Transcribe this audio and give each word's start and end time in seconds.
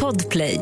Podplay. 0.00 0.60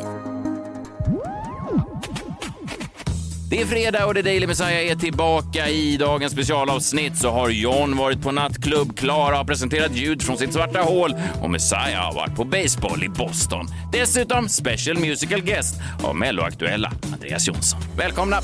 Det 3.50 3.60
är 3.60 3.66
fredag 3.66 4.06
och 4.06 4.14
The 4.14 4.22
Daily 4.22 4.46
Messiah 4.46 4.90
är 4.90 4.94
tillbaka. 4.94 5.68
I 5.68 5.96
dagens 5.96 6.32
specialavsnitt 6.32 7.16
så 7.16 7.30
har 7.30 7.48
John 7.48 7.96
varit 7.96 8.22
på 8.22 8.32
nattklubb, 8.32 8.96
Klara 8.96 9.36
har 9.36 9.44
presenterat 9.44 9.96
ljud 9.96 10.22
från 10.22 10.36
sitt 10.36 10.52
svarta 10.52 10.80
hål 10.80 11.14
och 11.42 11.50
Messiah 11.50 12.04
har 12.04 12.14
varit 12.14 12.36
på 12.36 12.44
baseball 12.44 13.04
i 13.04 13.08
Boston. 13.08 13.66
Dessutom 13.92 14.48
special 14.48 14.98
musical 14.98 15.40
guest 15.40 15.74
av 16.02 16.16
Melloaktuella, 16.16 16.92
Andreas 17.12 17.48
Jonsson. 17.48 17.80
Välkomna! 17.96 18.36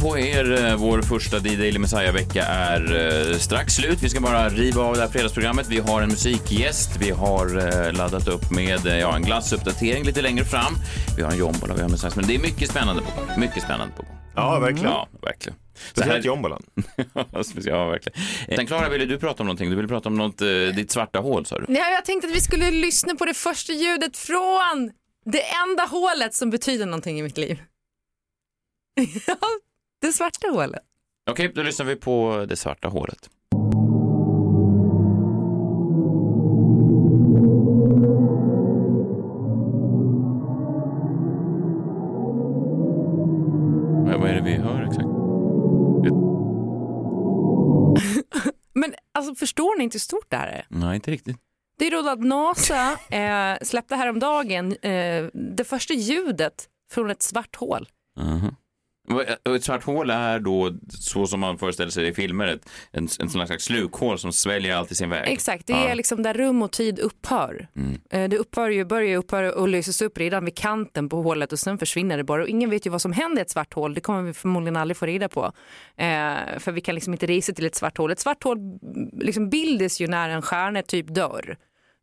På 0.00 0.18
er. 0.18 0.76
Vår 0.76 1.02
första 1.02 1.38
D-Daily 1.38 1.78
Messiah-vecka 1.78 2.42
är 2.42 2.82
eh, 3.30 3.38
strax 3.38 3.74
slut. 3.74 3.98
Vi 4.02 4.08
ska 4.08 4.20
bara 4.20 4.48
riva 4.48 4.82
av 4.82 4.94
det 4.94 5.00
här 5.00 5.08
fredagsprogrammet. 5.08 5.66
Vi 5.68 5.78
har 5.78 6.02
en 6.02 6.08
musikgäst. 6.08 6.90
Vi 7.00 7.10
har 7.10 7.46
eh, 7.86 7.92
laddat 7.92 8.28
upp 8.28 8.50
med 8.50 8.86
eh, 8.86 8.98
ja, 8.98 9.16
en 9.16 9.22
glassuppdatering 9.22 10.04
lite 10.04 10.22
längre 10.22 10.44
fram. 10.44 10.74
Vi 11.16 11.22
har 11.22 11.32
en 11.32 11.38
jombola, 11.38 11.74
vi 11.74 11.82
har 11.82 11.88
Messiah. 11.88 12.12
Men 12.16 12.26
det 12.26 12.34
är 12.34 12.38
mycket 12.38 12.70
spännande 12.70 13.02
på 13.02 13.20
gång. 13.20 13.40
Mycket 13.40 13.62
spännande 13.62 13.94
på 13.96 14.02
gång. 14.02 14.16
Ja, 14.34 14.58
verkligen. 14.58 14.90
Ja, 14.90 15.08
verkligen. 15.22 15.58
Speciellt 15.90 16.24
jombolan. 16.24 16.62
ja, 17.64 17.86
verkligen. 17.86 18.18
Sen 18.56 18.66
Klara, 18.66 18.88
ville 18.88 19.04
du 19.04 19.18
prata 19.18 19.42
om 19.42 19.46
någonting? 19.46 19.70
Du 19.70 19.76
ville 19.76 19.88
prata 19.88 20.08
om 20.08 20.14
något, 20.14 20.40
eh, 20.40 20.48
ditt 20.76 20.90
svarta 20.90 21.18
hål, 21.18 21.46
sa 21.46 21.58
du? 21.58 21.64
Ja, 21.68 21.90
jag 21.90 22.04
tänkte 22.04 22.28
att 22.28 22.34
vi 22.36 22.40
skulle 22.40 22.70
lyssna 22.70 23.14
på 23.14 23.24
det 23.24 23.34
första 23.34 23.72
ljudet 23.72 24.16
från 24.16 24.90
det 25.24 25.42
enda 25.42 25.82
hålet 25.82 26.34
som 26.34 26.50
betyder 26.50 26.86
någonting 26.86 27.18
i 27.18 27.22
mitt 27.22 27.38
liv. 27.38 27.62
Det 30.06 30.12
svarta 30.12 30.48
hålet. 30.48 30.82
Okej, 31.30 31.52
då 31.54 31.62
lyssnar 31.62 31.86
vi 31.86 31.96
på 31.96 32.46
det 32.48 32.56
svarta 32.56 32.88
hålet. 32.88 33.30
Vad 44.06 44.20
vad 44.20 44.30
är 44.30 44.34
det 44.34 44.42
vi 44.42 44.54
hör 44.54 44.82
exakt? 44.82 45.06
Men 48.74 48.94
alltså, 49.14 49.34
förstår 49.34 49.78
ni 49.78 49.84
inte 49.84 49.94
hur 49.94 50.00
stort 50.00 50.26
det 50.30 50.36
här 50.36 50.48
är? 50.48 50.66
Nej, 50.68 50.94
inte 50.94 51.10
riktigt. 51.10 51.36
Det 51.78 51.86
är 51.86 51.90
då 51.90 52.08
att 52.08 52.20
NASA 52.20 52.92
eh, 53.10 53.58
släppte 53.62 53.96
häromdagen 53.96 54.72
eh, 54.72 55.24
det 55.56 55.64
första 55.64 55.94
ljudet 55.94 56.68
från 56.90 57.10
ett 57.10 57.22
svart 57.22 57.56
hål. 57.56 57.88
Mhm. 58.16 58.46
Och 58.46 58.54
Ett 59.56 59.64
svart 59.64 59.84
hål 59.84 60.10
är 60.10 60.38
då, 60.38 60.72
så 60.88 61.26
som 61.26 61.40
man 61.40 61.58
föreställer 61.58 61.90
sig 61.90 62.08
i 62.08 62.14
filmer, 62.14 62.46
ett, 62.46 62.68
en, 62.92 63.08
en 63.20 63.28
sån 63.30 63.46
slags 63.46 63.64
slukhål 63.64 64.18
som 64.18 64.32
sväljer 64.32 64.76
allt 64.76 64.92
i 64.92 64.94
sin 64.94 65.10
väg. 65.10 65.28
Exakt, 65.32 65.66
det 65.66 65.72
Ja. 65.72 65.88
är 65.88 65.94
liksom 65.94 66.22
där 66.22 66.34
rum 66.34 66.62
och 66.62 66.72
tid 66.72 66.98
upphör. 66.98 67.68
Mm. 67.76 68.00
Eh, 68.10 68.28
Det 68.28 68.38
upphör 68.38 68.70
ju, 68.70 68.84
börjar 68.84 69.18
upphöra 69.18 69.52
och 69.54 69.68
löses 69.68 70.02
upp 70.02 70.18
redan 70.18 70.44
vid 70.44 70.56
kanten 70.56 71.08
på 71.08 71.22
hålet 71.22 71.52
och 71.52 71.58
sen 71.58 71.78
försvinner 71.78 72.16
det 72.16 72.24
bara. 72.24 72.42
Och 72.42 72.48
ingen 72.48 72.70
vet 72.70 72.86
ju 72.86 72.90
vad 72.90 73.02
som 73.02 73.12
händer 73.12 73.38
i 73.38 73.42
ett 73.42 73.50
svart 73.50 73.74
hål, 73.74 73.94
det 73.94 74.00
kommer 74.00 74.22
vi 74.22 74.32
förmodligen 74.32 74.76
aldrig 74.76 74.96
få 74.96 75.06
reda 75.06 75.28
på. 75.28 75.44
Eh, 75.96 76.34
för 76.58 76.72
vi 76.72 76.80
kan 76.80 76.94
liksom 76.94 77.12
inte 77.14 77.26
resa 77.26 77.52
till 77.52 77.66
ett 77.66 77.74
svart 77.74 77.98
hål. 77.98 78.10
Ett 78.10 78.20
svart 78.20 78.44
hål 78.44 78.56
mm, 78.58 78.78
liksom 79.20 79.50
bildas 79.50 80.00
ju 80.00 80.06
när 80.08 80.28
en 80.28 80.42
stjärna 80.42 80.82
typ 80.82 81.14
dör. 81.14 81.56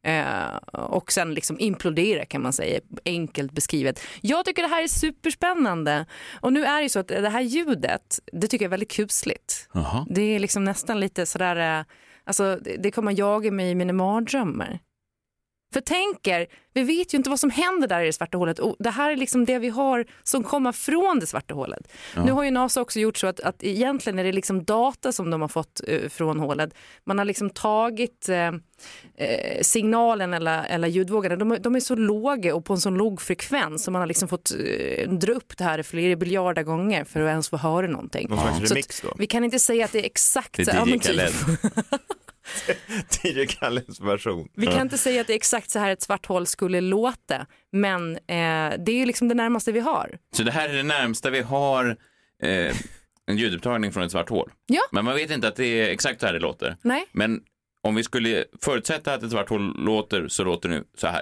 Eh, 0.03 0.55
och 0.71 1.11
sen 1.11 1.33
liksom 1.33 1.59
implodera 1.59 2.25
kan 2.25 2.41
man 2.41 2.53
säga, 2.53 2.79
enkelt 3.05 3.51
beskrivet. 3.51 3.99
Jag 4.21 4.45
tycker 4.45 4.61
det 4.61 4.67
här 4.67 4.83
är 4.83 4.87
superspännande. 4.87 6.05
Och 6.41 6.53
nu 6.53 6.65
är 6.65 6.75
det 6.75 6.83
ju 6.83 6.89
så 6.89 6.99
att 6.99 7.07
det 7.07 7.29
här 7.29 7.41
ljudet, 7.41 8.19
det 8.33 8.47
tycker 8.47 8.65
jag 8.65 8.69
är 8.69 8.71
väldigt 8.71 8.91
kusligt. 8.91 9.69
Jaha. 9.73 10.05
Det 10.09 10.21
är 10.21 10.39
liksom 10.39 10.63
nästan 10.63 10.99
lite 10.99 11.25
sådär, 11.25 11.80
eh, 11.80 11.86
alltså 12.23 12.58
det, 12.61 12.77
det 12.77 12.92
kommer 12.92 13.19
jaga 13.19 13.52
mig 13.52 13.71
i 13.71 13.75
mina 13.75 13.93
mardrömmar. 13.93 14.80
För 15.73 15.82
tänker, 15.82 16.48
vi 16.73 16.84
vet 16.84 17.14
ju 17.14 17.17
inte 17.17 17.30
vad 17.30 17.39
som 17.39 17.50
händer 17.50 17.88
där 17.88 18.02
i 18.04 18.06
det 18.06 18.14
svarta 18.14 18.38
hålet 18.38 18.60
och 18.60 18.76
det 18.80 18.89
här 18.89 19.11
är 19.11 19.16
liksom 19.17 19.45
det 19.45 19.60
vi 19.60 19.70
har 19.70 20.06
som 20.23 20.44
kommer 20.44 20.72
från 20.72 21.20
det 21.20 21.28
svarta 21.28 21.54
hålet. 21.54 21.92
Nu 22.26 22.32
har 22.32 22.44
ju 22.44 22.52
NASA 22.52 22.82
också 22.82 23.00
gjort 23.00 23.17
så 23.17 23.28
att, 23.28 23.39
att 23.39 23.64
egentligen 23.64 24.20
är 24.20 24.23
det 24.23 24.32
liksom 24.32 24.64
data 24.64 25.11
som 25.11 25.30
de 25.30 25.42
har 25.42 25.48
fått 25.48 25.82
eh, 25.88 26.10
från 26.10 26.39
hålet. 26.39 26.73
Man 27.04 27.17
har 27.17 27.26
liksom 27.26 27.50
tagit 27.50 28.30
eh, 28.30 28.48
eh, 29.17 29.61
signalen 29.61 30.34
eller, 30.34 30.64
eller 30.66 30.88
ljudvågorna, 30.88 31.36
de, 31.36 31.52
är- 31.52 31.60
de 31.60 31.76
är 31.76 31.80
så 31.80 31.95
låga 31.95 32.55
och 32.55 32.66
på 32.66 32.73
en 32.73 32.80
så 32.80 32.90
låg 32.90 33.22
frekvens 33.22 33.84
så 33.84 33.92
man 33.92 34.00
har 34.00 34.08
liksom 34.08 34.28
fått 34.28 34.52
eh, 34.52 35.10
dra 35.10 35.34
upp 35.34 35.58
det 35.58 35.64
här 35.64 35.84
flera 35.84 36.16
biljarder 36.16 36.64
gånger 36.64 37.04
för 37.04 37.20
att 37.22 37.30
ens 37.30 37.50
få 37.50 37.58
höra 37.58 37.88
någonting. 37.88 38.28
Någon 38.30 38.40
Så 38.67 38.73
remix 38.73 39.02
då. 39.02 39.14
Vi 39.17 39.28
kan 39.28 39.44
inte 39.44 39.60
säga 39.60 39.86
att 39.86 39.92
det 39.92 40.00
är 40.00 40.05
exakt 40.05 40.54
Det 40.54 40.61
är 40.61 40.66
så- 40.66 40.72
ja, 40.78 40.86
DJ 43.23 43.45
Kalles 43.45 43.99
version. 43.99 44.48
Vi 44.55 44.67
kan 44.67 44.81
inte 44.81 44.98
säga 44.98 45.21
att 45.21 45.27
det 45.27 45.33
är 45.33 45.36
exakt 45.36 45.70
så 45.70 45.80
här 45.80 45.92
ett 45.92 46.02
svart 46.02 46.26
hål 46.26 46.48
skulle 46.48 46.81
låta, 46.81 47.45
men 47.71 48.15
eh, 48.15 48.73
det 48.86 48.92
är 48.92 49.05
liksom 49.05 49.27
det 49.27 49.36
närmaste 49.36 49.71
vi 49.71 49.80
har. 49.80 50.17
Så 50.36 50.43
det 50.43 50.52
här 50.52 50.70
är 50.70 50.73
det 50.73 50.83
närmsta 50.83 51.30
vi 51.30 51.42
har 51.42 51.98
eh, 52.43 52.76
en 53.26 53.37
ljudupptagning 53.37 53.92
från 53.92 54.04
ett 54.04 54.11
svart 54.11 54.30
hål. 54.30 54.52
Ja. 54.65 54.81
Men 54.92 55.05
man 55.05 55.15
vet 55.15 55.31
inte 55.31 55.48
att 55.48 55.55
det 55.55 55.65
är 55.65 55.89
exakt 55.89 56.20
så 56.20 56.26
här 56.26 56.33
det 56.33 56.39
låter. 56.39 56.77
Nej, 56.81 57.05
Men 57.11 57.42
om 57.81 57.95
vi 57.95 58.04
skulle 58.04 58.45
förutsätta 58.61 59.14
att 59.14 59.23
ett 59.23 59.31
svart 59.31 59.49
hål 59.49 59.75
låter 59.86 60.27
så 60.27 60.43
låter 60.43 60.70
det 60.70 60.75
nu 60.75 60.83
så 60.98 61.08
här. 61.08 61.21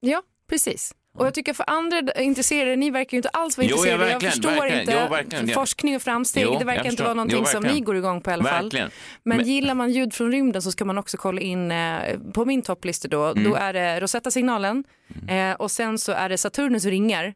ja, 0.00 0.22
precis. 0.48 0.94
Och 1.18 1.26
jag 1.26 1.34
tycker 1.34 1.52
för 1.52 1.64
andra 1.70 2.00
intresserade, 2.16 2.76
ni 2.76 2.90
verkar 2.90 3.12
ju 3.12 3.18
inte 3.18 3.28
alls 3.28 3.58
vara 3.58 3.66
Jo, 3.66 3.76
intresserade. 3.76 4.04
jag 4.04 4.10
verkligen, 4.10 4.32
förstår 4.32 4.50
verkligen. 4.50 4.80
inte. 4.80 4.92
Jo, 5.04 5.10
verkligen. 5.14 5.48
Forskning 5.48 5.96
och 5.96 6.02
framsteg, 6.02 6.42
Jo, 6.44 6.56
det 6.58 6.64
verkar 6.64 6.84
jag 6.84 6.92
inte 6.92 7.02
vara 7.02 7.14
någonting 7.14 7.38
Jo, 7.38 7.44
som 7.44 7.62
ni 7.64 7.80
går 7.80 7.96
igång 7.96 8.20
på 8.20 8.30
i 8.30 8.32
alla 8.32 8.44
fall. 8.44 8.64
Verkligen. 8.64 8.90
Men, 9.22 9.36
Men- 9.38 9.46
gillar 9.46 9.74
man 9.74 9.90
ljud 9.92 10.14
från 10.14 10.32
rymden 10.32 10.62
så 10.62 10.72
ska 10.72 10.84
man 10.84 10.98
också 10.98 11.16
kolla 11.16 11.40
in 11.40 11.70
eh, 11.70 12.18
på 12.34 12.44
min 12.44 12.62
topplista 12.62 13.08
då. 13.08 13.24
Mm. 13.24 13.44
Då 13.44 13.54
är 13.54 13.72
det 13.72 14.00
Rosetta-signalen 14.00 14.84
eh, 15.28 15.52
och 15.52 15.70
sen 15.70 15.98
så 15.98 16.12
är 16.12 16.28
det 16.28 16.38
Saturnus 16.38 16.84
ringar. 16.84 17.34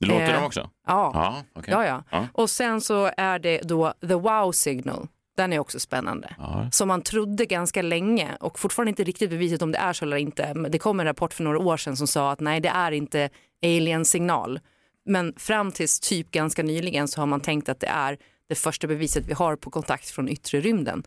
Det 0.00 0.06
låter 0.06 0.28
Eh, 0.28 0.34
de 0.40 0.44
också? 0.46 0.70
Ja, 0.86 1.10
Ja, 1.14 1.42
okej. 1.54 1.72
ja, 1.74 1.86
ja. 1.86 2.04
Ja. 2.10 2.26
Och 2.32 2.50
sen 2.50 2.80
så 2.80 3.10
är 3.16 3.38
det 3.38 3.58
då 3.64 3.92
The 4.08 4.14
Wow 4.14 4.52
Signal. 4.52 5.08
Den 5.36 5.52
är 5.52 5.58
också 5.58 5.80
spännande. 5.80 6.34
Ja. 6.38 6.68
Som 6.72 6.88
man 6.88 7.02
trodde 7.02 7.46
ganska 7.46 7.82
länge 7.82 8.36
och 8.40 8.58
fortfarande 8.58 8.88
inte 8.88 9.04
riktigt 9.04 9.30
bevisat 9.30 9.62
om 9.62 9.72
det 9.72 9.78
är 9.78 9.92
så 9.92 10.04
eller 10.04 10.16
inte. 10.16 10.54
Men 10.54 10.70
Det 10.70 10.78
kom 10.78 11.00
en 11.00 11.06
rapport 11.06 11.34
för 11.34 11.44
några 11.44 11.58
år 11.58 11.76
sedan 11.76 11.96
som 11.96 12.06
sa 12.06 12.32
att 12.32 12.40
nej, 12.40 12.60
det 12.60 12.68
är 12.68 12.92
inte 12.92 13.30
alien-signal. 13.62 14.60
Men 15.04 15.34
fram 15.36 15.72
tills 15.72 16.00
typ 16.00 16.30
ganska 16.30 16.62
nyligen 16.62 17.08
så 17.08 17.20
har 17.20 17.26
man 17.26 17.40
tänkt 17.40 17.68
att 17.68 17.80
det 17.80 17.86
är 17.86 18.18
det 18.48 18.54
första 18.54 18.86
beviset 18.86 19.26
vi 19.26 19.32
har 19.32 19.56
på 19.56 19.70
kontakt 19.70 20.10
från 20.10 20.28
yttre 20.28 20.60
rymden. 20.60 21.02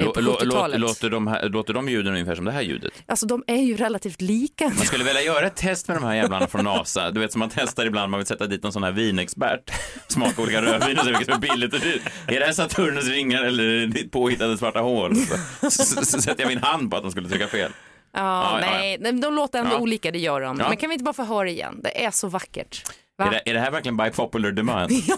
Lå- 0.00 0.12
på 0.14 0.20
lå- 0.20 0.38
lå- 0.38 0.44
70-talet. 0.46 0.80
Låter 0.80 1.10
de, 1.10 1.26
här, 1.26 1.48
låter 1.48 1.74
de 1.74 1.88
ljuden 1.88 2.12
ungefär 2.12 2.34
som 2.34 2.44
det 2.44 2.52
här 2.52 2.62
ljudet? 2.62 2.92
Alltså 3.06 3.26
de 3.26 3.44
är 3.46 3.56
ju 3.62 3.76
relativt 3.76 4.20
lika. 4.20 4.64
Man 4.64 4.76
skulle 4.86 5.04
vilja 5.04 5.22
göra 5.22 5.46
ett 5.46 5.56
test 5.56 5.88
med 5.88 5.96
de 5.96 6.04
här 6.04 6.14
jävlarna 6.14 6.46
från 6.46 6.64
NASA. 6.64 7.10
Du 7.10 7.20
vet 7.20 7.32
som 7.32 7.38
man 7.38 7.50
testar 7.54 7.86
ibland, 7.86 8.10
man 8.10 8.18
vill 8.20 8.26
sätta 8.26 8.46
dit 8.46 8.62
någon 8.62 8.72
sån 8.72 8.82
här 8.82 8.92
vinexpert, 8.92 9.70
smaka 10.08 10.42
olika 10.42 10.62
rödvin 10.62 10.98
och 10.98 11.04
se 11.04 11.10
vilket 11.10 11.26
som 11.26 11.34
är 11.34 11.38
billigt 11.48 11.74
och 11.74 11.80
dyrt. 11.80 12.02
Är 12.26 12.40
det 12.40 12.46
här 12.46 12.52
Saturnus 12.52 13.04
ringar 13.08 13.42
eller 13.44 13.86
ditt 13.86 14.12
påhittade 14.12 14.58
svarta 14.58 14.80
hål? 14.80 15.16
Så, 15.62 15.70
så, 15.70 16.04
så 16.04 16.22
sätter 16.22 16.42
jag 16.42 16.48
min 16.48 16.62
hand 16.62 16.90
på 16.90 16.96
att 16.96 17.02
de 17.02 17.10
skulle 17.10 17.28
trycka 17.28 17.46
fel. 17.48 17.70
Ja, 18.12 18.20
Ja, 18.20 18.60
ja, 18.60 18.70
nej, 18.78 18.98
de- 18.98 19.20
de 19.20 19.34
låter 19.34 19.58
ändå 19.58 19.70
Ja. 19.74 19.78
olika, 19.78 20.10
det 20.10 20.18
gör 20.18 20.40
de. 20.40 20.58
Ja. 20.60 20.68
Men 20.68 20.76
kan 20.76 20.88
vi 20.88 20.94
inte 20.94 21.04
bara 21.04 21.12
få 21.14 21.24
höra 21.24 21.48
igen? 21.48 21.80
Det 21.82 22.04
är 22.04 22.10
så 22.10 22.28
vackert. 22.28 22.82
Är 23.18 23.30
det, 23.30 23.50
är 23.50 23.54
det 23.54 23.60
här 23.60 23.70
verkligen 23.70 23.96
by 23.96 24.10
popular 24.10 24.50
demand? 24.52 24.90
Ja, 25.08 25.16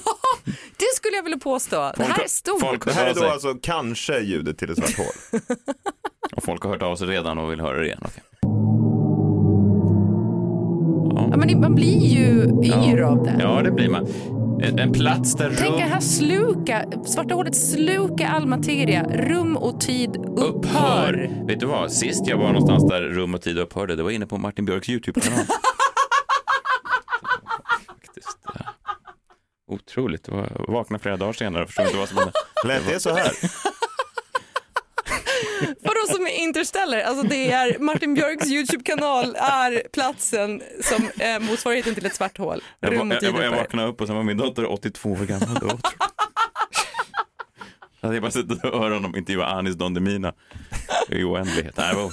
det 0.77 0.95
skulle 0.97 1.17
jag 1.17 1.23
vilja 1.23 1.39
påstå. 1.39 1.93
Det 1.97 2.03
här 2.05 2.25
är 2.25 2.29
stort. 2.29 2.61
Folk 2.61 2.85
Det 2.85 2.91
har 2.91 2.97
här 3.01 3.05
är 3.05 3.09
hört 3.09 3.17
av 3.17 3.23
då 3.23 3.31
alltså 3.31 3.55
kanske 3.63 4.19
ljudet 4.21 4.59
till 4.59 4.71
ett 4.71 4.79
svart 4.79 4.97
hål. 5.07 5.41
Och 6.37 6.45
folk 6.45 6.63
har 6.63 6.71
hört 6.71 6.83
av 6.83 6.97
sig 6.97 7.07
redan 7.07 7.39
och 7.39 7.53
vill 7.53 7.61
höra 7.61 7.79
det 7.79 7.87
igen. 7.87 8.01
Okej. 8.05 8.23
Ja, 11.31 11.37
men 11.37 11.49
det- 11.49 11.57
man 11.57 11.75
blir 11.75 11.99
ju 11.99 12.43
yr 12.63 13.01
av 13.03 13.25
det. 13.25 13.37
Ja, 13.41 13.63
det 13.63 13.71
blir 13.71 13.89
man. 13.89 14.07
En 14.79 14.93
plats 14.93 15.35
där 15.35 15.53
Tänk 15.59 15.71
rum 15.71 15.75
att 15.75 15.81
här 15.91 16.01
sluka, 16.01 16.85
svarta 17.07 17.35
hålet 17.35 17.57
sluka 17.57 18.29
all 18.29 18.47
materia, 18.47 19.03
rum 19.05 19.57
och 19.57 19.81
tid 19.81 20.17
upphör. 20.17 20.49
upphör. 20.49 21.45
Vet 21.47 21.61
du 21.61 21.67
vad? 21.67 21.93
Sist 21.93 22.27
jag 22.27 22.37
var 22.37 22.47
någonstans 22.53 22.89
där 22.91 23.01
rum 23.03 23.35
och 23.35 23.43
tid 23.43 23.59
upphörde, 23.59 23.97
det 23.97 24.03
var 24.03 24.11
inne 24.11 24.27
på 24.27 24.39
Martin 24.39 24.65
Björks 24.65 24.89
YouTube-kanal. 24.89 25.39
Faktiskt. 27.87 28.39
ja. 28.45 28.53
Otroligt. 29.99 30.29
Jag 30.29 30.65
vaknade 30.69 31.03
flera 31.03 31.17
dagar 31.17 31.33
senare 31.33 31.63
och 31.63 31.69
förstod 31.69 31.87
inte 31.87 31.99
vad 31.99 32.09
som 32.09 32.19
hände. 32.19 32.33
Lät 32.65 32.87
det 32.87 33.01
så 33.01 33.15
här? 33.15 33.33
Vadå 35.81 36.01
som 36.15 36.27
är 36.27 36.31
Interstellar? 36.31 37.01
Alltså 37.01 37.27
det 37.27 37.51
är 37.51 37.79
Martin 37.79 38.15
Björks 38.15 38.47
YouTube-kanal 38.47 39.37
är 39.39 39.83
platsen 39.93 40.63
som 40.81 41.11
är 41.19 41.41
motsvarigheten 41.41 41.95
till 41.95 42.07
ett 42.07 42.15
svart 42.15 42.39
hål. 42.39 42.63
Jag, 42.81 42.91
va- 42.91 43.19
jag, 43.23 43.23
jag, 43.35 43.45
jag 43.45 43.51
vaknade 43.51 43.89
upp 43.89 44.01
och 44.01 44.07
sen 44.07 44.17
var 44.17 44.23
min 44.23 44.37
dotter 44.37 44.73
82 44.73 45.11
år 45.13 45.17
gammal. 45.17 45.79
Hade 48.03 48.15
jag 48.15 48.23
bara 48.23 48.31
suttit 48.31 48.65
och 48.65 48.81
hört 48.81 48.93
honom 48.93 49.17
intervjua 49.17 49.47
Anis 49.47 49.75
Don 49.75 49.95
Demina 49.95 50.33
i 51.09 51.25
oändlighet. 51.25 51.77
Nej, 51.77 51.95
Det 51.95 51.97
var. 52.03 52.13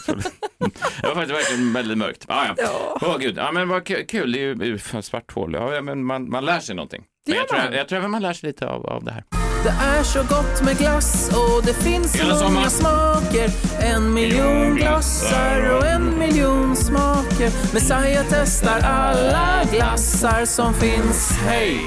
Det 1.01 1.07
var 1.07 1.15
faktiskt 1.15 1.35
verkligen 1.39 1.73
väldigt 1.73 1.97
mörkt. 1.97 2.25
Ah, 2.27 2.45
ja. 2.57 2.97
Åh 3.01 3.17
gud, 3.17 3.37
ja, 3.37 3.51
men 3.51 3.69
vad 3.69 3.83
ku- 3.87 4.05
kul. 4.05 4.31
Det 4.31 4.39
är 4.39 4.63
ju 4.65 4.77
svart 5.01 5.31
hål. 5.31 5.53
Ja, 5.53 5.81
men 5.81 6.03
man, 6.03 6.29
man 6.29 6.45
lär 6.45 6.59
sig 6.59 6.75
någonting. 6.75 7.03
Men 7.27 7.37
jag, 7.37 7.47
tror, 7.47 7.61
jag 7.75 7.87
tror 7.87 7.99
även 7.99 8.11
man 8.11 8.21
lär 8.21 8.33
sig 8.33 8.47
lite 8.47 8.67
av, 8.67 8.85
av 8.85 9.03
det 9.03 9.11
här. 9.11 9.23
Det 9.63 9.69
är 9.85 10.03
så 10.03 10.19
gott 10.19 10.63
med 10.63 10.77
glass 10.77 11.29
och 11.33 11.65
det 11.65 11.73
finns 11.73 12.19
så 12.39 12.49
många 12.49 12.69
smaker 12.69 13.49
En 13.81 14.13
miljon 14.13 14.75
glassar 14.75 15.77
och 15.77 15.85
en 15.85 16.19
miljon 16.19 16.75
smaker 16.75 17.73
Messiah 17.73 18.25
testar 18.29 18.79
alla 18.79 19.63
glassar 19.73 20.45
som 20.45 20.73
finns 20.73 21.31
Hej! 21.31 21.81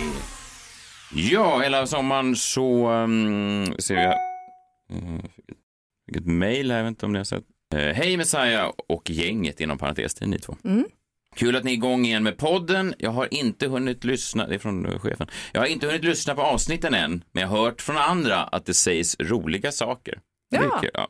Ja, 1.18 1.58
hela 1.60 1.86
sommaren 1.86 2.36
så 2.36 2.90
um, 2.90 3.74
ser 3.78 3.94
jag... 3.94 4.14
Uh, 4.92 5.20
fick 5.36 5.48
ett- 5.48 5.56
fick 6.08 6.16
ett 6.16 6.26
mejl 6.26 6.70
här, 6.70 6.78
jag 6.78 6.84
vet 6.84 6.88
inte 6.90 7.06
om 7.06 7.12
ni 7.12 7.18
har 7.18 7.24
sett. 7.24 7.44
Eh, 7.74 7.80
Hej 7.80 8.16
Messiah 8.16 8.70
och 8.88 9.10
gänget 9.10 9.60
inom 9.60 9.78
parentes, 9.78 10.14
det 10.14 10.24
är 10.24 10.28
ni 10.28 10.38
två. 10.38 10.56
Kul 11.36 11.56
att 11.56 11.64
ni 11.64 11.70
är 11.70 11.74
igång 11.74 12.04
igen 12.04 12.22
med 12.22 12.36
podden. 12.38 12.94
Jag 12.98 13.10
har 13.10 13.34
inte 13.34 13.66
hunnit 13.68 14.04
lyssna, 14.04 14.46
det 14.46 14.54
är 14.54 14.58
från 14.58 14.86
eh, 14.86 14.98
chefen. 14.98 15.26
Jag 15.52 15.60
har 15.60 15.66
inte 15.66 15.86
hunnit 15.86 16.04
lyssna 16.04 16.34
på 16.34 16.42
avsnitten 16.42 16.94
än, 16.94 17.24
men 17.32 17.40
jag 17.40 17.48
har 17.48 17.58
hört 17.58 17.80
från 17.82 17.96
andra 17.96 18.36
att 18.44 18.66
det 18.66 18.74
sägs 18.74 19.16
roliga 19.20 19.72
saker. 19.72 20.20
Ja. 20.50 20.78
kul, 20.80 20.90
ja. 20.94 21.08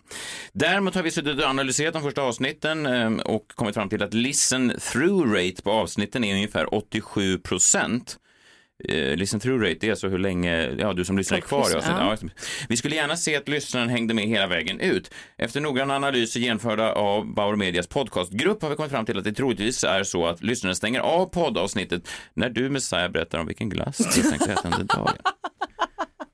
Däremot 0.52 0.94
har 0.94 1.02
vi 1.02 1.10
suttit 1.10 1.38
och 1.38 1.48
analyserat 1.48 1.94
de 1.94 2.02
första 2.02 2.22
avsnitten 2.22 2.86
eh, 2.86 3.12
och 3.12 3.48
kommit 3.54 3.74
fram 3.74 3.88
till 3.88 4.02
att 4.02 4.14
listen 4.14 4.72
through 4.92 5.32
rate 5.32 5.62
på 5.62 5.70
avsnitten 5.72 6.24
är 6.24 6.34
ungefär 6.34 6.74
87 6.74 7.38
procent. 7.38 8.18
Eh, 8.84 9.16
listen 9.16 9.40
through 9.40 9.62
rate, 9.62 9.76
det 9.80 9.86
är 9.86 9.90
alltså 9.90 10.08
hur 10.08 10.18
länge 10.18 10.70
ja, 10.78 10.92
du 10.92 11.04
som 11.04 11.18
lyssnar 11.18 11.38
är 11.38 11.42
kvar 11.42 11.60
avsnittet. 11.60 11.88
Ja. 11.88 12.16
Vi 12.68 12.76
skulle 12.76 12.96
gärna 12.96 13.16
se 13.16 13.36
att 13.36 13.48
lyssnaren 13.48 13.88
hängde 13.88 14.14
med 14.14 14.24
hela 14.24 14.46
vägen 14.46 14.80
ut. 14.80 15.10
Efter 15.38 15.60
noggranna 15.60 15.96
analyser 15.96 16.40
genomförda 16.40 16.92
av 16.92 17.34
Bauer 17.34 17.56
Medias 17.56 17.86
podcastgrupp 17.86 18.62
har 18.62 18.70
vi 18.70 18.76
kommit 18.76 18.92
fram 18.92 19.06
till 19.06 19.18
att 19.18 19.24
det 19.24 19.32
troligtvis 19.32 19.84
är 19.84 20.02
så 20.02 20.26
att 20.26 20.42
lyssnaren 20.42 20.76
stänger 20.76 21.00
av 21.00 21.26
poddavsnittet 21.26 22.08
när 22.34 22.50
du 22.50 22.70
Messiah 22.70 23.10
berättar 23.10 23.38
om 23.38 23.46
vilken 23.46 23.68
glass 23.68 23.96
du 23.96 24.22
tänkte 24.22 24.52
äta 24.52 24.68
under 24.68 24.84
dagen. 24.96 25.16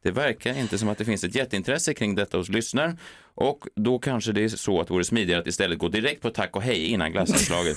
Det 0.02 0.10
verkar 0.10 0.58
inte 0.58 0.78
som 0.78 0.88
att 0.88 0.98
det 0.98 1.04
finns 1.04 1.24
ett 1.24 1.34
jätteintresse 1.34 1.94
kring 1.94 2.14
detta 2.14 2.36
hos 2.36 2.48
lyssnaren 2.48 2.98
och 3.34 3.66
då 3.76 3.98
kanske 3.98 4.32
det 4.32 4.44
är 4.44 4.48
så 4.48 4.80
att 4.80 4.86
det 4.86 4.94
vore 4.94 5.04
smidigare 5.04 5.40
att 5.40 5.46
istället 5.46 5.78
gå 5.78 5.88
direkt 5.88 6.22
på 6.22 6.30
tack 6.30 6.56
och 6.56 6.62
hej 6.62 6.86
innan 6.86 7.12
glassinslaget. 7.12 7.76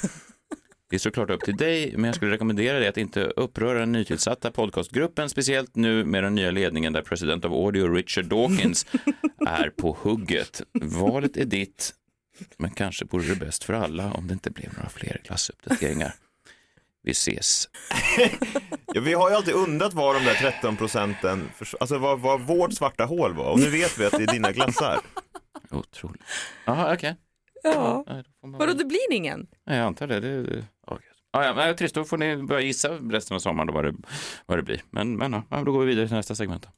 Det 0.90 0.96
är 0.96 1.00
såklart 1.00 1.30
upp 1.30 1.42
till 1.42 1.58
dig, 1.58 1.94
men 1.98 2.04
jag 2.06 2.16
skulle 2.16 2.32
rekommendera 2.32 2.80
dig 2.80 2.88
att 2.88 2.98
inte 2.98 3.24
uppröra 3.24 3.80
den 3.80 3.92
nytillsatta 3.92 4.52
podcastgruppen, 4.52 5.30
speciellt 5.30 5.76
nu 5.76 6.06
med 6.06 6.24
den 6.24 6.36
nya 6.36 6.52
ledningen 6.52 6.94
där 6.94 7.02
president 7.02 7.46
of 7.46 7.52
audio 7.52 7.94
Richard 7.94 8.26
Dawkins 8.26 8.86
är 9.48 9.70
på 9.70 9.98
hugget. 10.02 10.62
Valet 10.74 11.38
är 11.38 11.46
ditt, 11.46 11.94
men 12.58 12.72
kanske 12.72 13.06
vore 13.06 13.26
det 13.26 13.36
bäst 13.36 13.64
för 13.64 13.74
alla 13.74 14.12
om 14.12 14.28
det 14.28 14.34
inte 14.34 14.52
blev 14.52 14.74
några 14.78 14.90
fler 14.90 15.22
glassuppdateringar. 15.24 16.14
Vi 17.04 17.12
ses. 17.12 17.70
Ja, 18.94 19.02
vi 19.02 19.14
har 19.14 19.30
ju 19.30 19.36
alltid 19.36 19.54
undrat 19.54 19.94
var 19.94 20.14
de 20.14 20.26
där 20.26 20.34
13 20.34 20.78
procenten, 20.78 21.50
alltså 21.80 21.98
vad, 21.98 22.20
vad 22.20 22.42
vårt 22.42 22.74
svarta 22.74 23.06
hål 23.06 23.34
var. 23.34 23.52
Och 23.52 23.60
nu 23.60 23.70
vet 23.70 23.98
vi 23.98 24.06
att 24.06 24.12
det 24.12 24.24
är 24.24 24.28
dina 24.34 24.52
glassar. 24.52 25.00
Otroligt. 25.72 26.22
Jaha, 26.66 26.94
okej. 26.94 27.16
Ja. 27.20 27.27
Ja, 27.64 28.04
då 28.08 28.24
får 28.42 28.48
man 28.48 28.60
Vadå, 28.60 28.74
det 28.74 28.86
blir 28.86 29.12
ingen? 29.14 29.48
Ja, 29.66 29.76
jag 29.76 29.86
antar 29.86 30.08
det. 30.08 30.20
det, 30.20 30.44
det 30.44 30.66
ja, 31.32 31.68
ja, 31.68 31.74
trist, 31.74 31.96
då 31.96 32.04
får 32.04 32.18
ni 32.18 32.38
börja 32.38 32.62
gissa 32.62 32.90
resten 32.90 33.36
av 33.36 33.40
sommaren 33.40 33.68
då 33.68 33.74
vad 33.74 33.86
det, 33.86 33.94
vad 34.46 34.58
det 34.58 34.64
blir. 34.64 34.82
Men, 34.90 35.18
men 35.18 35.44
ja, 35.50 35.64
då 35.66 35.72
går 35.72 35.80
vi 35.80 35.86
vidare 35.86 36.08
till 36.08 36.16
nästa 36.16 36.36
segment. 36.36 36.64
då. 36.64 36.70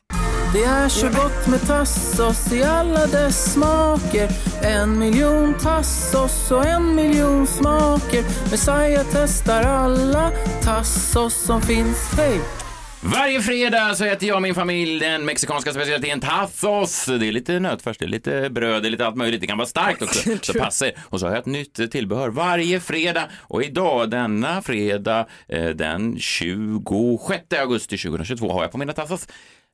Det 0.53 0.63
är 0.63 0.89
så 0.89 1.07
gott 1.07 1.47
med 1.47 1.61
tassos 1.67 2.53
i 2.53 2.63
alla 2.63 3.07
dess 3.07 3.53
smaker 3.53 4.29
En 4.63 4.99
miljon 4.99 5.53
tassos 5.53 6.51
och 6.51 6.65
en 6.65 6.95
miljon 6.95 7.47
smaker 7.47 8.23
Messiah 8.51 9.05
testar 9.11 9.63
alla 9.63 10.31
tassos 10.63 11.33
som 11.33 11.61
finns 11.61 12.13
Hej! 12.17 12.41
Varje 13.03 13.41
fredag 13.41 13.95
så 13.95 14.05
äter 14.05 14.29
jag 14.29 14.35
och 14.35 14.41
min 14.41 14.55
familj 14.55 14.99
den 14.99 15.25
mexikanska 15.25 15.71
specialiteten 15.71 16.19
tacos. 16.19 17.05
Det 17.05 17.27
är 17.27 17.31
lite 17.31 17.59
nötfärs, 17.59 17.97
det 17.97 18.05
är 18.05 18.09
lite 18.09 18.49
bröd, 18.49 18.83
det 18.83 18.87
är 18.87 18.89
lite 18.89 19.05
allt 19.05 19.15
möjligt. 19.15 19.41
Det 19.41 19.47
kan 19.47 19.57
vara 19.57 19.67
starkt 19.67 20.01
också, 20.01 20.29
så 20.41 20.53
passa 20.53 20.87
er. 20.87 20.93
Och 21.01 21.19
så 21.19 21.25
har 21.25 21.31
jag 21.31 21.39
ett 21.39 21.45
nytt 21.45 21.79
eh, 21.79 21.85
tillbehör 21.85 22.29
varje 22.29 22.79
fredag. 22.79 23.23
Och 23.37 23.63
idag, 23.63 24.09
denna 24.09 24.61
fredag, 24.61 25.27
eh, 25.47 25.69
den 25.69 26.19
26 26.19 27.43
augusti 27.61 27.97
2022, 27.97 28.51
har 28.53 28.61
jag 28.61 28.71
på 28.71 28.77
mina 28.77 28.93
tacos 28.93 29.27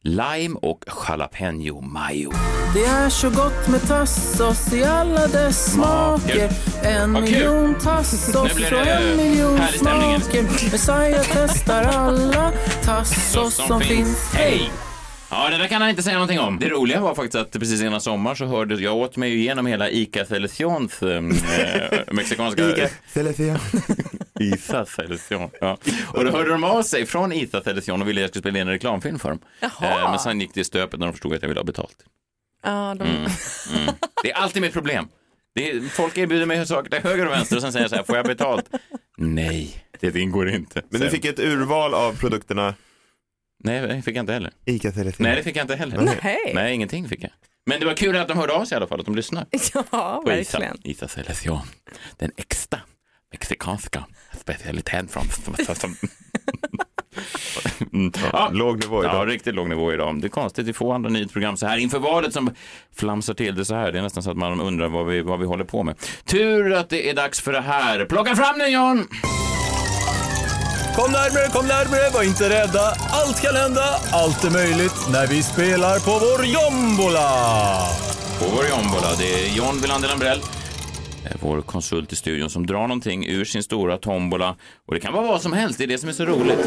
lime 0.06 0.60
och 0.62 0.84
jalapeno 1.08 1.82
mayo. 1.82 2.32
Det 2.74 2.86
är 2.86 3.10
så 3.10 3.30
gott 3.30 3.68
med 3.68 3.88
tassos 3.88 4.74
i 4.74 4.84
alla 4.84 5.28
dess 5.28 5.74
smaker. 5.74 6.50
En 6.84 7.12
miljon 7.12 7.76
tassos 7.76 8.36
och 8.36 8.88
en 8.88 9.18
miljon 9.18 9.60
smaker. 9.74 10.44
Messiah 10.72 11.26
testar 11.34 11.84
alla 11.84 12.52
tassos 12.84 13.68
som 13.68 13.82
finns. 13.82 14.34
Hej! 14.34 14.72
Ja, 15.30 15.50
det 15.50 15.58
där 15.58 15.68
kan 15.68 15.82
han 15.82 15.90
inte 15.90 16.04
säga 16.04 16.14
någonting 16.14 16.40
om. 16.40 16.60
Det 16.60 16.70
roliga 16.70 17.00
var 17.00 17.16
faktiskt 17.16 17.36
att 17.36 17.52
precis 17.52 17.82
innan 17.82 18.02
sommar 18.02 18.36
så 18.36 18.46
hörde 18.46 18.76
jag 18.76 18.96
åt 18.96 19.18
mig 19.18 19.36
igenom 19.36 19.66
hela 19.66 19.90
Ica 19.90 20.26
Celecions 20.26 21.04
äh, 21.04 21.22
mexikanska... 22.12 22.64
Isa 24.40 24.86
Celesion. 24.86 25.50
Ja. 25.62 25.78
Och 26.14 26.26
då 26.26 26.32
hörde 26.32 26.50
de 26.50 26.64
av 26.64 26.84
sig 26.84 27.06
från 27.06 27.34
Isa 27.34 27.64
Celesion 27.64 28.02
och 28.02 28.08
ville 28.08 28.22
att 28.22 28.22
jag 28.22 28.30
skulle 28.30 28.42
spela 28.42 28.60
in 28.60 28.68
en 28.68 28.74
reklamfilm 28.74 29.20
för 29.20 29.30
dem. 29.30 29.40
Jaha. 29.60 30.02
Eh, 30.04 30.10
men 30.10 30.20
sen 30.20 30.42
gick 30.42 30.54
det 30.54 30.62
i 30.62 30.64
stöpet 30.64 31.00
när 31.00 31.08
de 31.08 31.14
förstod 31.14 31.34
att 31.34 31.42
jag 31.42 31.50
ville 31.50 31.60
ha 31.60 31.66
betalt. 31.66 31.98
Ja, 32.64 32.96
de... 33.00 33.06
Mm. 33.06 33.32
Det 34.24 34.32
är 34.32 34.36
alltid 34.36 34.62
mitt 34.62 34.74
problem. 34.74 35.08
Det 35.56 35.72
är, 35.72 35.82
folk 35.82 36.18
erbjuder 36.18 36.46
mig 36.46 36.68
saker 36.68 36.90
till 36.90 37.10
höger 37.10 37.26
och 37.26 37.32
vänster 37.32 37.56
och 37.56 37.62
sen 37.62 37.72
säger 37.72 37.84
jag 37.84 37.90
så 37.90 37.96
här, 37.96 38.04
får 38.04 38.16
jag 38.16 38.26
betalt? 38.26 38.70
Nej, 39.18 39.86
det 40.00 40.16
ingår 40.16 40.50
inte. 40.50 40.82
Men 40.90 41.02
du 41.02 41.10
fick 41.10 41.26
ett 41.26 41.40
urval 41.40 41.94
av 41.94 42.18
produkterna 42.20 42.74
Nej, 43.64 43.82
det 43.82 44.02
fick 44.02 44.16
jag 44.16 44.24
inte 44.24 44.34
heller. 44.34 44.52
Ica. 44.66 44.92
Nej, 44.96 45.36
det 45.36 45.44
fick 45.44 45.56
jag 45.56 45.64
inte 45.64 45.76
heller. 45.76 46.18
Nej. 46.24 46.52
Nej, 46.56 46.74
ingenting 46.74 47.10
fick 47.10 47.24
jag. 47.24 47.32
Men 47.66 47.80
det 47.80 47.86
var 47.86 47.94
kul 47.94 48.18
att 48.18 48.28
de 48.28 48.38
hörde 48.38 48.54
av 48.54 48.66
sig 48.66 48.76
i 48.76 48.78
alla 48.78 48.88
fall, 48.88 49.00
att 49.00 49.06
de 49.06 49.16
lyssnar. 49.16 49.46
Ja, 49.92 50.22
På 50.26 50.32
Isa, 50.32 50.60
verkligen. 50.60 50.78
Isa 50.84 51.08
Celesion. 51.08 51.60
Den 52.18 52.32
äkta 52.38 52.80
mexikanska 53.36 54.06
specialiteten 54.42 55.08
från... 55.08 55.24
Mm. 57.94 58.12
Ja, 58.34 58.50
Låg 58.54 58.80
nivå 58.80 59.04
Ja, 59.04 59.10
idag. 59.10 59.30
riktigt 59.30 59.56
låg 59.56 59.70
nivå 59.70 59.94
idag. 59.94 60.22
Det 60.22 60.28
är 60.28 60.30
konstigt, 60.30 60.68
vi 60.68 60.74
får 60.74 60.96
andra 60.96 61.10
nyhetsprogram 61.10 61.58
så 61.58 61.68
här 61.68 61.78
inför 61.78 62.00
valet 62.00 62.34
som 62.34 62.50
flamsar 62.96 63.34
till 63.34 63.56
det 63.56 63.66
så 63.66 63.76
här. 63.76 63.92
Det 63.92 63.98
är 64.00 64.04
nästan 64.04 64.24
så 64.24 64.32
att 64.32 64.38
man 64.38 64.62
undrar 64.62 64.88
vad 64.88 65.06
vi, 65.06 65.22
vad 65.22 65.40
vi 65.40 65.46
håller 65.46 65.64
på 65.64 65.84
med. 65.84 65.96
Tur 66.26 66.74
att 66.74 66.90
det 66.90 67.10
är 67.10 67.14
dags 67.14 67.42
för 67.42 67.52
det 67.54 67.62
här. 67.62 68.06
Plocka 68.06 68.36
fram 68.36 68.60
den 68.60 68.72
John! 68.72 69.08
Kom 70.96 71.12
närmare, 71.12 71.48
kom 71.54 71.68
närmare, 71.68 72.10
var 72.14 72.24
inte 72.24 72.50
rädda. 72.50 72.86
Allt 73.12 73.42
kan 73.42 73.56
hända, 73.56 73.86
allt 74.12 74.44
är 74.44 74.52
möjligt 74.52 74.96
när 75.12 75.28
vi 75.28 75.44
spelar 75.44 76.00
på 76.00 76.12
vår 76.26 76.46
jombola. 76.46 77.30
På 78.40 78.46
vår 78.56 78.66
jombola. 78.70 79.08
Det 79.18 79.34
är 79.46 79.56
John 79.58 79.82
Wilander 79.82 80.08
Lambrell, 80.10 80.42
vår 81.42 81.62
konsult 81.62 82.14
i 82.14 82.16
studion, 82.16 82.50
som 82.50 82.66
drar 82.66 82.82
någonting 82.82 83.28
ur 83.28 83.46
sin 83.46 83.64
stora 83.64 83.98
tombola. 83.98 84.56
Och 84.86 84.94
det 84.94 85.00
kan 85.00 85.14
vara 85.14 85.28
vad 85.28 85.42
som 85.42 85.54
helst, 85.54 85.78
det 85.78 85.84
är 85.84 85.88
det 85.88 85.98
som 85.98 86.10
är 86.10 86.14
så 86.14 86.26
roligt. 86.26 86.60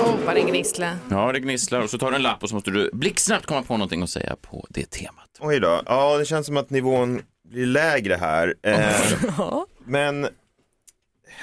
Åh, 0.00 0.14
vad 0.26 0.34
det 0.34 0.40
gnisslar. 0.40 0.96
Ja, 1.10 1.32
det 1.32 1.40
gnisslar 1.40 1.80
och 1.80 1.90
så 1.90 1.98
tar 1.98 2.10
du 2.10 2.16
en 2.16 2.22
lapp 2.22 2.42
och 2.42 2.48
så 2.48 2.54
måste 2.54 2.70
du 2.70 2.90
blixtsnabbt 2.92 3.46
komma 3.46 3.62
på 3.62 3.76
någonting 3.76 4.02
att 4.02 4.10
säga 4.10 4.36
på 4.42 4.66
det 4.70 4.90
temat. 4.90 5.28
Oj 5.40 5.60
då. 5.60 5.82
Ja, 5.86 6.18
det 6.18 6.24
känns 6.24 6.46
som 6.46 6.56
att 6.56 6.70
nivån 6.70 7.20
blir 7.48 7.66
lägre 7.66 8.14
här. 8.14 8.54
Eh, 8.62 9.62
men 9.84 10.28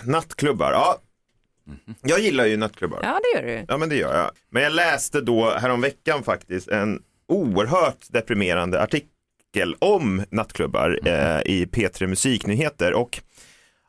nattklubbar, 0.04 0.72
ja. 0.72 0.98
Jag 2.02 2.20
gillar 2.20 2.46
ju 2.46 2.58
nattklubbar. 2.58 3.00
Ja, 3.04 3.20
det 3.24 3.40
gör 3.40 3.58
du. 3.58 3.66
Ja 3.68 3.78
men 3.78 3.90
det 3.90 3.96
gör 3.96 4.18
jag. 4.18 4.32
Men 4.50 4.64
jag 4.64 4.74
läste 4.74 5.22
då 5.22 5.50
häromveckan 5.50 6.24
faktiskt 6.24 6.68
en 6.68 7.02
oerhört 7.28 8.06
deprimerande 8.10 8.82
artikel 8.82 9.10
om 9.80 10.24
nattklubbar 10.30 11.00
eh, 11.06 11.42
i 11.46 11.68
P3 11.72 12.08
Musiknyheter 12.08 12.94
och 12.94 13.22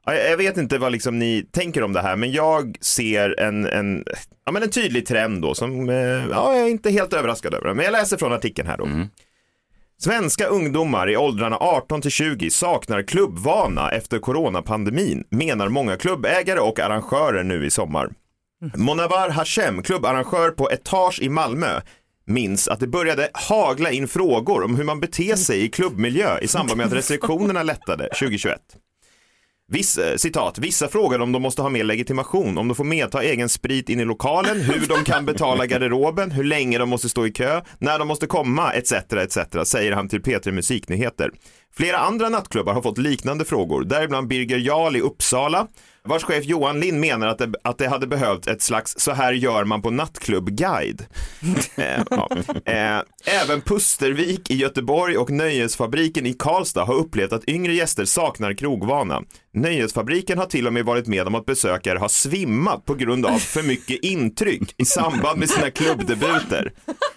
ja, 0.06 0.14
jag 0.14 0.37
vet 0.37 0.56
inte 0.56 0.78
vad 0.78 0.92
liksom 0.92 1.18
ni 1.18 1.46
tänker 1.52 1.82
om 1.82 1.92
det 1.92 2.00
här 2.00 2.16
men 2.16 2.32
jag 2.32 2.76
ser 2.80 3.40
en, 3.40 3.66
en, 3.66 4.04
ja, 4.44 4.52
men 4.52 4.62
en 4.62 4.70
tydlig 4.70 5.06
trend 5.06 5.42
då 5.42 5.54
som 5.54 5.88
eh, 5.88 5.96
ja, 5.96 6.56
jag 6.56 6.58
är 6.58 6.68
inte 6.68 6.90
helt 6.90 7.12
överraskad 7.12 7.54
över. 7.54 7.75
Men 7.75 7.85
jag 7.85 7.92
läser 7.92 8.16
från 8.16 8.32
artikeln 8.32 8.68
här 8.68 8.76
då. 8.76 8.85
Svenska 9.99 10.46
ungdomar 10.46 11.11
i 11.11 11.16
åldrarna 11.16 11.56
18 11.56 12.00
till 12.00 12.11
20 12.11 12.50
saknar 12.50 13.02
klubbvana 13.02 13.90
efter 13.90 14.18
coronapandemin, 14.18 15.25
menar 15.30 15.68
många 15.68 15.96
klubbägare 15.96 16.61
och 16.61 16.80
arrangörer 16.80 17.42
nu 17.42 17.66
i 17.66 17.70
sommar. 17.70 18.11
Monavar 18.76 19.30
Hashem, 19.30 19.82
klubbarrangör 19.82 20.50
på 20.50 20.70
Etage 20.70 21.23
i 21.23 21.28
Malmö, 21.28 21.80
minns 22.26 22.68
att 22.68 22.80
det 22.80 22.87
började 22.87 23.30
hagla 23.33 23.90
in 23.90 24.09
frågor 24.09 24.64
om 24.64 24.76
hur 24.76 24.85
man 24.85 25.00
beter 25.00 25.37
sig 25.37 25.64
i 25.64 25.68
klubbmiljö 25.68 26.38
i 26.38 26.49
samband 26.49 26.78
med 26.78 26.87
att 26.87 26.92
restriktionerna 26.92 27.62
lättade 27.62 28.09
2021. 28.09 28.61
Viss, 29.68 29.99
eh, 29.99 30.16
citat, 30.16 30.59
vissa 30.59 30.88
frågar 30.88 31.18
om 31.18 31.33
de 31.33 31.42
måste 31.42 31.62
ha 31.62 31.68
med 31.68 31.87
legitimation, 31.87 32.59
om 32.59 32.68
de 32.68 32.75
får 32.75 32.85
medta 32.85 33.23
egen 33.23 33.49
sprit 33.49 33.88
in 33.88 34.00
i 34.00 34.04
lokalen, 34.04 34.61
hur 34.61 34.87
de 34.87 35.04
kan 35.04 35.26
betala 35.26 35.66
garderoben, 35.66 36.30
hur 36.30 36.45
länge 36.45 36.78
de 36.78 36.88
måste 36.88 37.09
stå 37.09 37.26
i 37.26 37.30
kö, 37.30 37.61
när 37.78 37.99
de 37.99 38.09
måste 38.09 38.26
komma, 38.26 38.73
etc. 38.73 38.92
etc. 38.92 39.38
säger 39.64 39.92
han 39.92 40.09
till 40.09 40.23
P3 40.23 40.52
Musiknyheter. 40.52 41.30
Flera 41.76 41.99
andra 41.99 42.28
nattklubbar 42.28 42.75
har 42.75 42.83
fått 42.83 42.99
liknande 42.99 43.45
frågor, 43.45 43.85
däribland 43.85 44.28
Birger 44.28 44.59
Jarl 44.59 44.97
i 44.97 45.00
Uppsala, 45.00 45.66
vars 46.04 46.25
chef 46.25 46.45
Johan 46.45 46.80
Lind 46.80 47.00
menar 47.00 47.26
att 47.26 47.38
det, 47.38 47.52
att 47.64 47.78
det 47.78 47.88
hade 47.88 48.06
behövt 48.06 48.47
ett 48.47 48.62
slags 48.62 48.95
så 48.99 49.12
här 49.12 49.33
gör 49.33 49.64
man 49.64 49.83
på 49.83 49.90
nattklubb-guide. 49.90 51.02
eh, 51.76 52.02
ja. 52.11 52.28
eh, 52.64 53.00
även 53.42 53.61
Pustervik 53.61 54.50
i 54.50 54.56
Göteborg 54.56 55.16
och 55.16 55.30
Nöjesfabriken 55.30 56.26
i 56.26 56.33
Karlstad 56.33 56.85
har 56.85 56.95
upplevt 56.95 57.33
att 57.33 57.49
yngre 57.49 57.75
gäster 57.75 58.04
saknar 58.04 58.54
krogvana. 58.54 59.23
Nöjesfabriken 59.54 60.38
har 60.38 60.47
till 60.47 60.66
och 60.66 60.73
med 60.73 60.85
varit 60.85 61.06
med 61.06 61.26
om 61.26 61.35
att 61.35 61.47
besökare 61.47 61.99
har 61.99 62.09
svimmat 62.09 62.85
på 62.85 62.95
grund 62.95 63.26
av 63.26 63.38
för 63.38 63.62
mycket 63.62 64.04
intryck 64.04 64.75
i 64.76 64.85
samband 64.85 65.38
med 65.38 65.50
sina 65.50 65.71
klubbdebuter. 65.71 66.73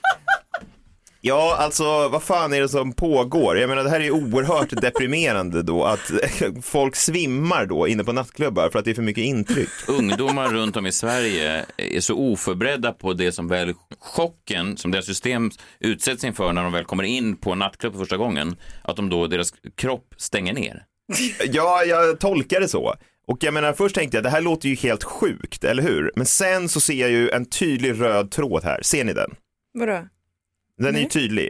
Ja, 1.22 1.56
alltså 1.60 1.84
vad 2.10 2.24
fan 2.24 2.54
är 2.54 2.62
det 2.62 2.70
som 2.70 2.94
pågår? 2.94 3.58
Jag 3.58 3.70
menar 3.70 3.84
det 3.84 3.90
här 3.90 4.00
är 4.00 4.04
ju 4.04 4.12
oerhört 4.12 4.70
deprimerande 4.82 5.62
då 5.64 5.84
att 5.86 6.12
folk 6.62 6.96
svimmar 6.96 7.66
då 7.66 7.88
inne 7.88 8.04
på 8.04 8.14
nattklubbar 8.14 8.70
för 8.70 8.80
att 8.80 8.86
det 8.86 8.92
är 8.92 8.96
för 8.96 9.02
mycket 9.02 9.24
intryck. 9.24 9.70
Ungdomar 9.88 10.50
runt 10.50 10.78
om 10.78 10.86
i 10.86 10.92
Sverige 10.92 11.66
är 11.78 12.00
så 12.00 12.16
oförberedda 12.16 12.92
på 12.92 13.14
det 13.14 13.32
som 13.32 13.48
väl 13.48 13.74
chocken 14.00 14.78
som 14.78 14.92
deras 14.92 15.06
system 15.06 15.52
utsätts 15.80 16.24
inför 16.24 16.54
när 16.54 16.64
de 16.64 16.72
väl 16.72 16.86
kommer 16.86 17.04
in 17.04 17.38
på 17.38 17.52
en 17.52 17.60
nattklubb 17.60 17.94
för 17.94 18.00
första 18.00 18.18
gången, 18.18 18.56
att 18.82 18.96
de 18.96 19.10
då, 19.10 19.28
deras 19.28 19.54
kropp 19.76 20.14
stänger 20.18 20.54
ner. 20.54 20.84
Ja, 21.52 21.84
jag 21.84 22.20
tolkar 22.20 22.60
det 22.60 22.68
så. 22.68 22.96
Och 23.28 23.38
jag 23.42 23.54
menar, 23.54 23.74
först 23.74 23.96
tänkte 23.96 24.18
jag 24.18 24.24
det 24.24 24.30
här 24.30 24.42
låter 24.42 24.70
ju 24.70 24.76
helt 24.76 25.04
sjukt, 25.04 25.64
eller 25.64 25.84
hur? 25.84 26.12
Men 26.16 26.26
sen 26.26 26.70
så 26.70 26.80
ser 26.80 27.02
jag 27.02 27.10
ju 27.10 27.30
en 27.30 27.46
tydlig 27.46 28.02
röd 28.02 28.32
tråd 28.32 28.64
här. 28.64 28.82
Ser 28.82 29.04
ni 29.04 29.14
den? 29.14 29.36
Vadå? 29.74 30.08
Den 30.79 30.95
är 30.95 31.00
ju 31.00 31.05
tydlig. 31.05 31.50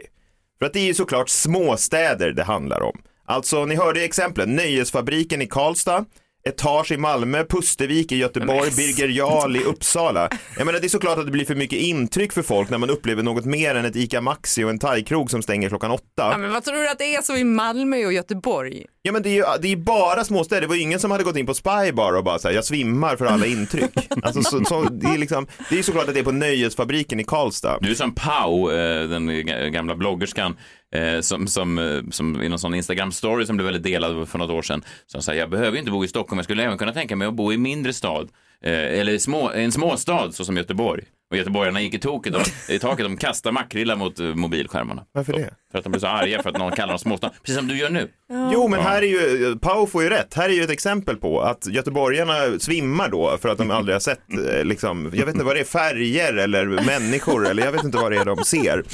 För 0.58 0.66
att 0.66 0.72
det 0.72 0.80
är 0.80 0.86
ju 0.86 0.94
såklart 0.94 1.28
småstäder 1.28 2.32
det 2.32 2.42
handlar 2.42 2.80
om. 2.80 3.02
Alltså, 3.24 3.64
ni 3.64 3.74
hörde 3.74 4.04
exemplet, 4.04 4.48
Nöjesfabriken 4.48 5.42
i 5.42 5.46
Karlstad, 5.46 6.04
Etage 6.48 6.92
i 6.92 6.96
Malmö, 6.96 7.44
Pustervik 7.44 8.12
i 8.12 8.16
Göteborg, 8.16 8.70
Birger 8.76 9.08
Jarl 9.08 9.56
i 9.56 9.64
Uppsala. 9.64 10.28
Jag 10.58 10.66
menar 10.66 10.80
det 10.80 10.86
är 10.86 10.88
såklart 10.88 11.18
att 11.18 11.24
det 11.26 11.32
blir 11.32 11.44
för 11.44 11.54
mycket 11.54 11.78
intryck 11.78 12.32
för 12.32 12.42
folk 12.42 12.70
när 12.70 12.78
man 12.78 12.90
upplever 12.90 13.22
något 13.22 13.44
mer 13.44 13.74
än 13.74 13.84
ett 13.84 13.96
ICA 13.96 14.20
Maxi 14.20 14.64
och 14.64 14.70
en 14.70 14.78
thaikrog 14.78 15.30
som 15.30 15.42
stänger 15.42 15.68
klockan 15.68 15.90
åtta. 15.90 16.02
Ja, 16.16 16.38
men 16.38 16.52
vad 16.52 16.64
tror 16.64 16.76
du 16.76 16.88
att 16.90 16.98
det 16.98 17.14
är 17.14 17.22
så 17.22 17.36
i 17.36 17.44
Malmö 17.44 18.04
och 18.06 18.12
Göteborg? 18.12 18.84
Ja 19.02 19.12
men 19.12 19.22
det 19.22 19.28
är 19.28 19.34
ju 19.34 19.44
det 19.62 19.68
är 19.72 19.76
bara 19.76 20.24
småstäder, 20.24 20.60
det 20.60 20.66
var 20.66 20.74
ju 20.74 20.80
ingen 20.82 21.00
som 21.00 21.10
hade 21.10 21.24
gått 21.24 21.36
in 21.36 21.46
på 21.46 21.54
Spybar 21.54 22.12
och 22.16 22.24
bara 22.24 22.38
såhär, 22.38 22.54
jag 22.54 22.64
svimmar 22.64 23.16
för 23.16 23.26
alla 23.26 23.46
intryck. 23.46 23.90
Alltså, 24.22 24.42
så, 24.42 24.64
så, 24.64 24.82
det 24.82 25.06
är 25.06 25.18
liksom, 25.18 25.46
det 25.68 25.74
är 25.74 25.76
ju 25.76 25.82
såklart 25.82 26.08
att 26.08 26.14
det 26.14 26.20
är 26.20 26.24
på 26.24 26.32
Nöjesfabriken 26.32 27.20
i 27.20 27.24
Karlstad. 27.24 27.78
Du 27.80 27.90
är 27.90 27.94
som 27.94 28.14
Pau, 28.14 28.70
eh, 28.70 29.08
den 29.08 29.30
ga- 29.30 29.68
gamla 29.68 29.94
bloggerskan, 29.96 30.56
eh, 30.92 31.20
som, 31.20 31.46
som, 31.46 31.78
eh, 31.78 32.02
som 32.10 32.42
i 32.42 32.48
någon 32.48 32.58
sån 32.58 32.74
Instagram-story 32.74 33.44
som 33.44 33.56
blev 33.56 33.64
väldigt 33.64 33.82
delad 33.82 34.28
för 34.28 34.38
något 34.38 34.50
år 34.50 34.62
sedan. 34.62 34.82
Som 35.06 35.22
säger, 35.22 35.40
jag 35.40 35.50
behöver 35.50 35.78
inte 35.78 35.90
bo 35.90 36.04
i 36.04 36.08
Stockholm, 36.08 36.38
jag 36.38 36.44
skulle 36.44 36.64
även 36.64 36.78
kunna 36.78 36.92
tänka 36.92 37.16
mig 37.16 37.28
att 37.28 37.34
bo 37.34 37.52
i 37.52 37.56
mindre 37.58 37.92
stad. 37.92 38.28
Eh, 38.64 39.00
eller 39.00 39.18
små, 39.18 39.50
en 39.50 39.72
småstad 39.72 40.32
så 40.32 40.44
som 40.44 40.56
Göteborg. 40.56 41.04
Och 41.30 41.36
göteborgarna 41.36 41.80
gick 41.80 41.94
i 41.94 41.98
toket 41.98 42.34
och, 42.34 42.70
i 42.70 42.78
taket, 42.78 43.04
de 43.04 43.16
kastade 43.16 43.52
makrillar 43.52 43.96
mot 43.96 44.20
eh, 44.20 44.26
mobilskärmarna. 44.26 45.04
Varför 45.12 45.32
det? 45.32 45.50
För 45.72 45.78
att 45.78 45.84
de 45.84 45.90
blev 45.90 46.00
så 46.00 46.06
arga 46.06 46.42
för 46.42 46.50
att 46.50 46.58
någon 46.58 46.72
kallar 46.72 46.88
dem 46.88 46.98
småstad. 46.98 47.30
Precis 47.42 47.56
som 47.56 47.68
du 47.68 47.78
gör 47.78 47.90
nu. 47.90 48.08
Jo, 48.52 48.68
men 48.68 48.80
här 48.80 49.02
är 49.02 49.06
ju, 49.06 49.56
Pau 49.58 49.86
får 49.86 50.02
ju 50.02 50.08
rätt. 50.10 50.34
Här 50.34 50.48
är 50.48 50.52
ju 50.52 50.62
ett 50.62 50.70
exempel 50.70 51.16
på 51.16 51.40
att 51.40 51.66
göteborgarna 51.66 52.58
svimmar 52.58 53.08
då 53.08 53.38
för 53.42 53.48
att 53.48 53.58
de 53.58 53.70
aldrig 53.70 53.94
har 53.94 54.00
sett, 54.00 54.20
eh, 54.48 54.64
liksom, 54.64 55.10
jag 55.14 55.26
vet 55.26 55.34
inte 55.34 55.44
vad 55.44 55.56
det 55.56 55.60
är, 55.60 55.64
färger 55.64 56.34
eller 56.34 56.66
människor 56.66 57.48
eller 57.48 57.64
jag 57.64 57.72
vet 57.72 57.84
inte 57.84 57.98
vad 57.98 58.12
det 58.12 58.18
är 58.18 58.24
de 58.24 58.36
ser. 58.44 58.84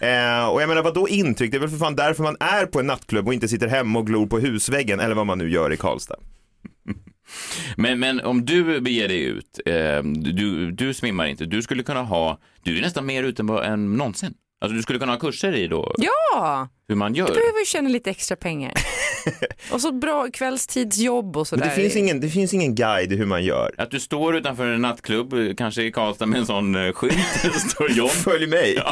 Eh, 0.00 0.48
och 0.48 0.62
jag 0.62 0.68
menar, 0.68 0.82
vad 0.82 0.94
då 0.94 1.08
intryck? 1.08 1.50
Det 1.50 1.56
är 1.56 1.60
väl 1.60 1.70
för 1.70 1.76
fan 1.78 1.96
därför 1.96 2.22
man 2.22 2.36
är 2.40 2.66
på 2.66 2.80
en 2.80 2.86
nattklubb 2.86 3.26
och 3.26 3.34
inte 3.34 3.48
sitter 3.48 3.68
hemma 3.68 3.98
och 3.98 4.06
glor 4.06 4.26
på 4.26 4.38
husväggen 4.38 5.00
eller 5.00 5.14
vad 5.14 5.26
man 5.26 5.38
nu 5.38 5.50
gör 5.50 5.72
i 5.72 5.76
Karlstad. 5.76 6.16
Men, 7.76 7.98
men 8.00 8.20
om 8.20 8.44
du 8.44 8.80
beger 8.80 9.08
dig 9.08 9.22
ut, 9.22 9.60
eh, 9.66 10.02
du, 10.02 10.70
du 10.70 10.94
svimmar 10.94 11.26
inte, 11.26 11.44
du 11.44 11.62
skulle 11.62 11.82
kunna 11.82 12.02
ha, 12.02 12.38
du 12.62 12.78
är 12.78 12.82
nästan 12.82 13.06
mer 13.06 13.22
ute 13.24 13.42
än, 13.64 13.96
någonsin. 13.96 14.34
Alltså 14.60 14.76
du 14.76 14.82
skulle 14.82 14.98
kunna 14.98 15.12
ha 15.12 15.18
kurser 15.18 15.52
i 15.52 15.66
då, 15.68 15.94
Ja, 15.98 16.68
hur 16.88 16.94
man 16.94 17.14
gör. 17.14 17.26
du 17.26 17.34
behöver 17.34 17.58
ju 17.58 17.64
tjäna 17.64 17.88
lite 17.88 18.10
extra 18.10 18.36
pengar. 18.36 18.72
och 19.72 19.80
så 19.80 19.92
bra 19.92 20.28
kvällstidsjobb 20.32 21.36
och 21.36 21.40
Men 21.40 21.44
sådär. 21.44 21.64
det 21.64 21.70
finns, 21.70 21.96
ingen, 21.96 22.20
det 22.20 22.28
finns 22.28 22.54
ingen 22.54 22.74
guide 22.74 23.12
hur 23.12 23.26
man 23.26 23.44
gör. 23.44 23.74
Att 23.78 23.90
du 23.90 24.00
står 24.00 24.36
utanför 24.36 24.66
en 24.66 24.82
nattklubb, 24.82 25.32
eh, 25.32 25.54
kanske 25.54 25.82
i 25.82 25.92
Karlstad 25.92 26.26
med 26.26 26.40
en 26.40 26.46
sån 26.46 26.74
eh, 26.74 26.92
skylt, 26.92 27.16
där 27.42 27.50
står 27.50 27.90
John. 27.90 28.08
Följ 28.08 28.46
mig. 28.46 28.72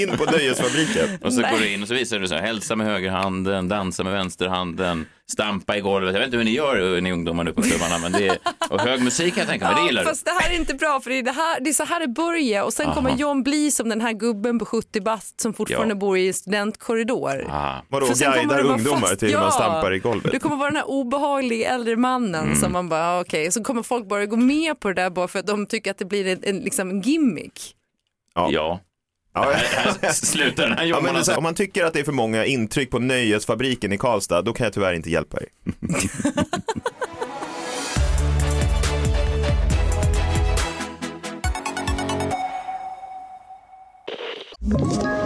in 0.00 0.08
på 0.18 0.24
Nöjesfabriken. 0.24 1.18
Och 1.22 1.32
så 1.32 1.40
går 1.40 1.58
du 1.58 1.72
in 1.72 1.82
och 1.82 1.88
så 1.88 1.94
visar 1.94 2.18
du 2.18 2.28
så 2.28 2.34
här, 2.34 2.42
hälsa 2.42 2.76
med 2.76 2.86
högerhanden, 2.86 3.68
dansa 3.68 4.04
med 4.04 4.12
vänsterhanden, 4.12 5.06
stampa 5.30 5.76
i 5.76 5.80
golvet. 5.80 6.12
Jag 6.12 6.20
vet 6.20 6.26
inte 6.26 6.36
hur 6.36 6.44
ni 6.44 6.50
gör 6.50 6.96
eh, 6.96 7.02
ni 7.02 7.12
ungdomar 7.12 7.44
nu 7.44 7.52
på 7.52 7.62
klubbarna, 7.62 7.98
men 7.98 8.12
det 8.12 8.28
är, 8.28 8.38
och 8.70 8.80
hög 8.80 9.02
musik 9.02 9.34
kan 9.34 9.40
jag 9.40 9.48
tänka 9.48 9.66
mig, 9.66 9.74
det 9.82 9.86
gillar 9.86 10.02
du. 10.02 10.08
fast 10.08 10.24
det 10.24 10.30
här 10.30 10.50
är 10.50 10.56
inte 10.56 10.74
bra 10.74 11.00
för 11.00 11.10
det 11.10 11.18
är, 11.18 11.22
det 11.22 11.32
här, 11.32 11.60
det 11.60 11.70
är 11.70 11.74
så 11.74 11.84
här 11.84 12.00
det 12.00 12.08
börjar 12.08 12.62
och 12.62 12.72
sen 12.72 12.94
kommer 12.94 13.16
John 13.16 13.42
bli 13.42 13.70
som 13.70 13.88
den 13.88 14.00
här 14.00 14.12
gubben 14.12 14.58
på 14.58 14.64
70 14.64 15.00
bast 15.00 15.40
som 15.40 15.52
fortfarande 15.66 15.94
Ja. 15.94 15.98
bor 15.98 16.18
i 16.18 16.28
en 16.28 16.34
studentkorridor. 16.34 17.46
Ah. 17.50 17.74
Vadå, 17.88 18.06
För 18.06 18.14
sen 18.14 18.32
kommer 18.32 18.44
guidar 18.44 18.64
ungdomar 18.72 19.00
fast- 19.00 19.18
till 19.18 19.28
hur 19.28 19.34
ja. 19.34 19.40
man 19.40 19.52
stampar 19.52 19.92
i 19.92 19.98
golvet? 19.98 20.32
Du 20.32 20.38
kommer 20.38 20.56
vara 20.56 20.68
den 20.68 20.76
här 20.76 20.88
obehagliga 20.90 21.68
äldre 21.74 21.96
mannen 21.96 22.44
Mm. 22.44 22.56
som 22.56 22.72
man 22.72 22.88
bara, 22.88 23.20
okej, 23.20 23.52
så 23.52 23.64
kommer 23.64 23.82
folk 23.82 24.08
bara 24.08 24.26
gå 24.26 24.36
med 24.36 24.80
på 24.80 24.88
det 24.88 24.94
där 24.94 25.10
bara 25.10 25.28
för 25.28 25.38
att 25.38 25.46
de 25.46 25.66
tycker 25.66 25.90
att 25.90 25.98
det 25.98 26.04
blir 26.04 26.26
en, 26.26 26.38
en, 26.42 26.58
liksom 26.58 27.00
gimmick. 27.00 27.74
Ja. 28.34 28.48
Ja. 28.52 28.80
Här 29.34 30.12
slutar 30.12 30.68
den 30.68 30.78
här 30.78 30.84
Ja, 30.84 31.00
men 31.00 31.16
alltså. 31.16 31.30
här, 31.32 31.38
om 31.38 31.42
man 31.44 31.54
tycker 31.54 31.84
att 31.84 31.92
det 31.92 32.00
är 32.00 32.04
för 32.04 32.12
många 32.12 32.44
intryck 32.44 32.90
på 32.90 32.98
Nöjesfabriken 32.98 33.92
i 33.92 33.98
Karlstad, 33.98 34.42
då 34.42 34.52
kan 34.52 34.64
jag 34.64 34.72
tyvärr 34.74 34.92
inte 34.92 35.10
hjälpa 35.10 35.38
er. 35.40 35.48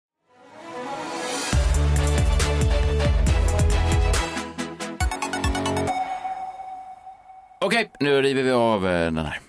Okej, 7.63 7.91
nu 7.99 8.21
river 8.21 8.43
vi 8.43 8.51
av 8.51 8.87
eh, 8.87 8.91
den 8.91 9.17
här. 9.17 9.39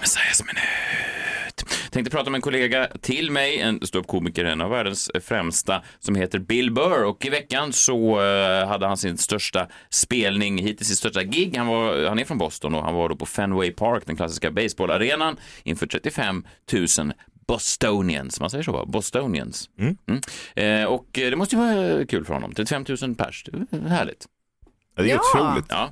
Messiahs 0.00 0.42
minut. 0.42 1.90
Tänkte 1.90 2.10
prata 2.10 2.30
med 2.30 2.38
en 2.38 2.42
kollega 2.42 2.88
till 3.00 3.30
mig, 3.30 3.60
en 3.60 3.86
ståuppkomiker, 3.86 4.44
en 4.44 4.60
av 4.60 4.70
världens 4.70 5.10
främsta, 5.20 5.82
som 5.98 6.14
heter 6.14 6.38
Bill 6.38 6.72
Burr. 6.72 7.04
Och 7.04 7.26
i 7.26 7.30
veckan 7.30 7.72
så 7.72 8.20
eh, 8.20 8.68
hade 8.68 8.86
han 8.86 8.96
sin 8.96 9.18
största 9.18 9.66
spelning, 9.90 10.58
hittills 10.58 10.88
sitt 10.88 10.98
största 10.98 11.22
gig. 11.22 11.56
Han, 11.56 11.66
var, 11.66 12.06
han 12.08 12.18
är 12.18 12.24
från 12.24 12.38
Boston 12.38 12.74
och 12.74 12.84
han 12.84 12.94
var 12.94 13.08
då 13.08 13.16
på 13.16 13.26
Fenway 13.26 13.72
Park, 13.72 14.02
den 14.06 14.16
klassiska 14.16 14.50
baseballarenan, 14.50 15.36
inför 15.64 15.86
35 15.86 16.44
000 16.72 17.12
Bostonians, 17.56 18.40
man 18.40 18.50
säger 18.50 18.64
så 18.64 18.72
va? 18.72 18.84
Bostonians. 18.86 19.70
Mm. 19.78 19.96
Eh, 20.56 20.84
och 20.88 21.18
eh, 21.18 21.30
det 21.30 21.36
måste 21.36 21.56
ju 21.56 21.62
vara 21.62 22.06
kul 22.06 22.24
för 22.24 22.34
honom. 22.34 22.52
35 22.54 22.84
000 23.02 23.14
pers, 23.14 23.44
det 23.44 23.76
är 23.76 23.88
härligt. 23.88 24.26
Ja, 24.96 25.02
Det 25.02 25.10
är 25.10 25.14
Ja. 25.14 25.20
otroligt. 25.34 25.66
Ja. 25.68 25.90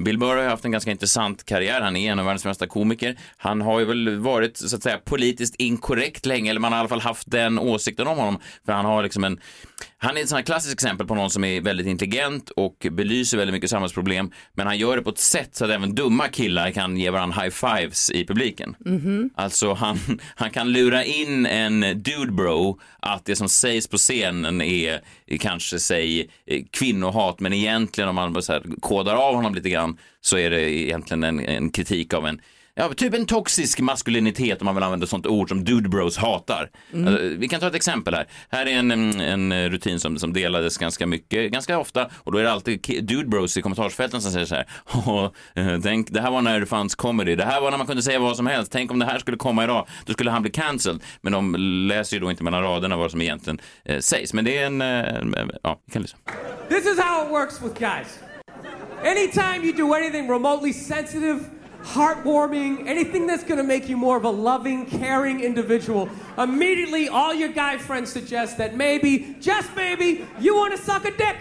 Bill 0.00 0.18
Burr 0.18 0.36
har 0.36 0.44
haft 0.44 0.64
en 0.64 0.70
ganska 0.70 0.90
intressant 0.90 1.44
karriär. 1.44 1.80
Han 1.80 1.96
är 1.96 2.12
en 2.12 2.18
av 2.18 2.24
världens 2.24 2.42
främsta 2.42 2.66
komiker. 2.66 3.18
Han 3.36 3.60
har 3.60 3.78
ju 3.80 3.84
väl 3.84 4.18
varit 4.18 4.56
så 4.56 4.76
att 4.76 4.82
säga 4.82 4.98
politiskt 4.98 5.54
inkorrekt 5.58 6.26
länge, 6.26 6.50
eller 6.50 6.60
man 6.60 6.72
har 6.72 6.78
i 6.78 6.80
alla 6.80 6.88
fall 6.88 7.00
haft 7.00 7.30
den 7.30 7.58
åsikten 7.58 8.06
om 8.06 8.18
honom. 8.18 8.38
För 8.66 8.72
han 8.72 8.84
har 8.84 9.02
liksom 9.02 9.24
en, 9.24 9.40
Han 10.02 10.16
är 10.16 10.20
ett 10.22 10.28
sånt 10.28 10.38
här 10.38 10.44
klassiskt 10.44 10.74
exempel 10.74 11.06
på 11.06 11.14
någon 11.14 11.30
som 11.30 11.44
är 11.44 11.60
väldigt 11.60 11.86
intelligent 11.86 12.50
och 12.50 12.86
belyser 12.90 13.38
väldigt 13.38 13.54
mycket 13.54 13.70
samhällsproblem, 13.70 14.30
men 14.54 14.66
han 14.66 14.78
gör 14.78 14.96
det 14.96 15.02
på 15.02 15.10
ett 15.10 15.18
sätt 15.18 15.54
så 15.54 15.64
att 15.64 15.70
även 15.70 15.94
dumma 15.94 16.28
killar 16.28 16.70
kan 16.70 16.96
ge 16.96 17.10
varandra 17.10 17.42
high 17.42 17.50
fives 17.50 18.10
i 18.10 18.26
publiken. 18.26 18.76
Alltså 19.34 19.72
han, 19.72 19.98
han 20.34 20.50
kan 20.50 20.72
lura 20.72 21.04
in 21.04 21.46
en 21.46 21.80
dude 21.80 22.32
bro 22.32 22.80
att 23.00 23.24
det 23.24 23.36
som 23.36 23.48
sägs 23.48 23.88
på 23.88 23.96
scenen 23.96 24.60
är 24.60 25.00
kanske 25.40 25.78
säg 25.78 26.30
kvinnohat, 26.70 27.40
men 27.40 27.52
egentligen 27.52 28.08
om 28.08 28.14
man 28.14 28.42
så 28.42 28.52
här, 28.52 28.62
kodar 28.80 29.14
av 29.14 29.34
honom 29.34 29.54
lite 29.54 29.70
grann 29.70 29.98
så 30.20 30.38
är 30.38 30.50
det 30.50 30.70
egentligen 30.70 31.22
en, 31.24 31.40
en 31.40 31.70
kritik 31.70 32.14
av 32.14 32.26
en 32.26 32.40
Ja, 32.74 32.94
typ 32.96 33.14
en 33.14 33.26
toxisk 33.26 33.80
maskulinitet 33.80 34.60
om 34.62 34.64
man 34.64 34.74
vill 34.74 34.84
använda 34.84 35.06
sånt 35.06 35.26
ord 35.26 35.48
som 35.48 35.64
dude 35.64 35.88
bros 35.88 36.16
hatar. 36.16 36.70
Alltså, 36.94 37.18
vi 37.38 37.48
kan 37.48 37.60
ta 37.60 37.66
ett 37.66 37.74
exempel 37.74 38.14
här. 38.14 38.26
Här 38.50 38.66
är 38.66 38.70
en, 38.70 39.20
en, 39.20 39.70
rutin 39.70 40.00
som, 40.00 40.18
som 40.18 40.32
delades 40.32 40.78
ganska 40.78 41.06
mycket, 41.06 41.52
ganska 41.52 41.78
ofta 41.78 42.10
och 42.14 42.32
då 42.32 42.38
är 42.38 42.42
det 42.42 42.52
alltid 42.52 42.80
dude 43.04 43.28
bros 43.28 43.56
i 43.56 43.62
kommentarsfälten 43.62 44.22
som 44.22 44.32
säger 44.32 44.46
så 44.46 44.54
här. 44.54 44.66
"Åh, 45.06 45.30
eh, 45.54 45.80
tänk, 45.82 46.10
det 46.10 46.20
här 46.20 46.30
var 46.30 46.42
när 46.42 46.60
det 46.60 46.66
fanns 46.66 46.94
comedy, 46.94 47.34
det 47.36 47.44
här 47.44 47.60
var 47.60 47.70
när 47.70 47.78
man 47.78 47.86
kunde 47.86 48.02
säga 48.02 48.18
vad 48.18 48.36
som 48.36 48.46
helst. 48.46 48.72
Tänk 48.72 48.90
om 48.90 48.98
det 48.98 49.06
här 49.06 49.18
skulle 49.18 49.36
komma 49.36 49.64
idag, 49.64 49.86
då 50.06 50.12
skulle 50.12 50.30
han 50.30 50.42
bli 50.42 50.50
cancelled. 50.50 51.02
Men 51.20 51.32
de 51.32 51.54
läser 51.88 52.16
ju 52.16 52.20
då 52.20 52.30
inte 52.30 52.44
mellan 52.44 52.62
raderna 52.62 52.96
vad 52.96 53.10
som 53.10 53.22
egentligen 53.22 53.60
eh, 53.84 53.98
sägs. 53.98 54.32
Men 54.32 54.44
det 54.44 54.58
är 54.58 54.66
en, 54.66 54.80
eh, 54.82 55.46
ja, 55.62 55.80
vi 55.86 55.92
kan 55.92 56.02
lyssna. 56.02 56.18
This 56.68 56.86
is 56.86 56.98
how 57.00 57.24
it 57.24 57.30
works 57.30 57.62
with 57.62 57.80
guys. 57.80 58.18
Anytime 59.04 59.64
you 59.66 59.72
do 59.76 59.94
anything 59.94 60.30
remotely 60.30 60.72
sensitive, 60.72 61.40
heartwarming, 61.84 62.86
anything 62.86 63.26
that's 63.26 63.44
gonna 63.44 63.62
make 63.62 63.88
you 63.88 63.96
more 63.96 64.16
of 64.16 64.24
a 64.24 64.30
loving, 64.30 64.86
caring 64.86 65.40
individual, 65.40 66.08
immediately 66.38 67.08
all 67.08 67.34
your 67.34 67.48
guy 67.48 67.76
friends 67.78 68.12
suggest 68.12 68.58
that 68.58 68.76
maybe, 68.76 69.36
just 69.40 69.74
maybe, 69.76 70.26
you 70.40 70.56
wanna 70.56 70.76
suck 70.76 71.04
a 71.04 71.10
dick. 71.10 71.36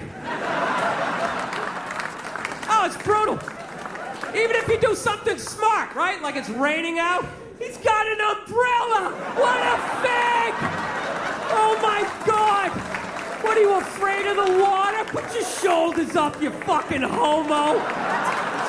Oh, 2.74 2.84
it's 2.86 2.98
brutal. 3.04 3.40
Even 4.36 4.56
if 4.56 4.68
you 4.68 4.80
do 4.80 4.96
something 4.96 5.38
smart, 5.38 5.94
right? 5.94 6.22
Like 6.22 6.36
it's 6.36 6.50
raining 6.50 7.00
out, 7.00 7.26
he's 7.60 7.78
got 7.78 8.08
an 8.08 8.20
umbrella. 8.22 9.12
What 9.36 9.58
a 9.58 9.78
fag! 10.02 10.54
Oh 11.54 11.78
my 11.82 12.02
god! 12.26 12.72
What 13.44 13.58
are 13.58 13.62
you 13.62 13.74
afraid 13.76 14.26
of 14.28 14.38
the 14.38 14.64
water? 14.64 15.04
Put 15.06 15.34
your 15.34 15.44
shoulders 15.44 16.16
up, 16.16 16.42
you 16.42 16.50
fucking 16.52 17.02
homo! 17.02 18.01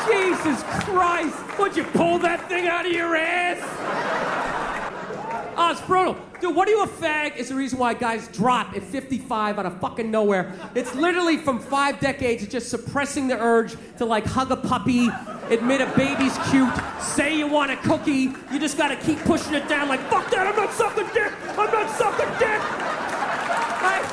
Jesus 0.06 0.62
Christ! 0.84 1.58
Would 1.58 1.76
you 1.76 1.84
pull 1.84 2.18
that 2.20 2.48
thing 2.48 2.66
out 2.66 2.86
of 2.86 2.92
your 2.92 3.14
ass? 3.16 3.58
Oh, 5.56 5.70
it's 5.70 5.80
brutal. 5.82 6.16
Dude, 6.40 6.56
what 6.56 6.66
are 6.66 6.70
you 6.70 6.82
a 6.82 6.88
fag 6.88 7.36
is 7.36 7.50
the 7.50 7.54
reason 7.54 7.78
why 7.78 7.94
guys 7.94 8.26
drop 8.28 8.74
at 8.74 8.82
55 8.82 9.58
out 9.58 9.66
of 9.66 9.78
fucking 9.80 10.10
nowhere. 10.10 10.52
It's 10.74 10.94
literally 10.94 11.36
from 11.36 11.60
five 11.60 12.00
decades 12.00 12.42
of 12.42 12.48
just 12.48 12.68
suppressing 12.68 13.28
the 13.28 13.38
urge 13.38 13.76
to 13.98 14.04
like 14.04 14.24
hug 14.24 14.50
a 14.50 14.56
puppy, 14.56 15.08
admit 15.50 15.80
a 15.80 15.86
baby's 15.94 16.36
cute, 16.50 16.72
say 17.00 17.36
you 17.36 17.46
want 17.46 17.70
a 17.70 17.76
cookie. 17.76 18.32
You 18.50 18.58
just 18.58 18.76
gotta 18.76 18.96
keep 18.96 19.18
pushing 19.20 19.54
it 19.54 19.68
down 19.68 19.88
like, 19.88 20.00
fuck 20.08 20.28
that, 20.30 20.46
I'm 20.46 20.56
not 20.56 20.72
sucking 20.72 21.06
dick! 21.14 21.32
I'm 21.50 21.70
not 21.70 21.90
sucking 21.96 22.38
dick! 22.38 22.60
Right? 23.82 24.11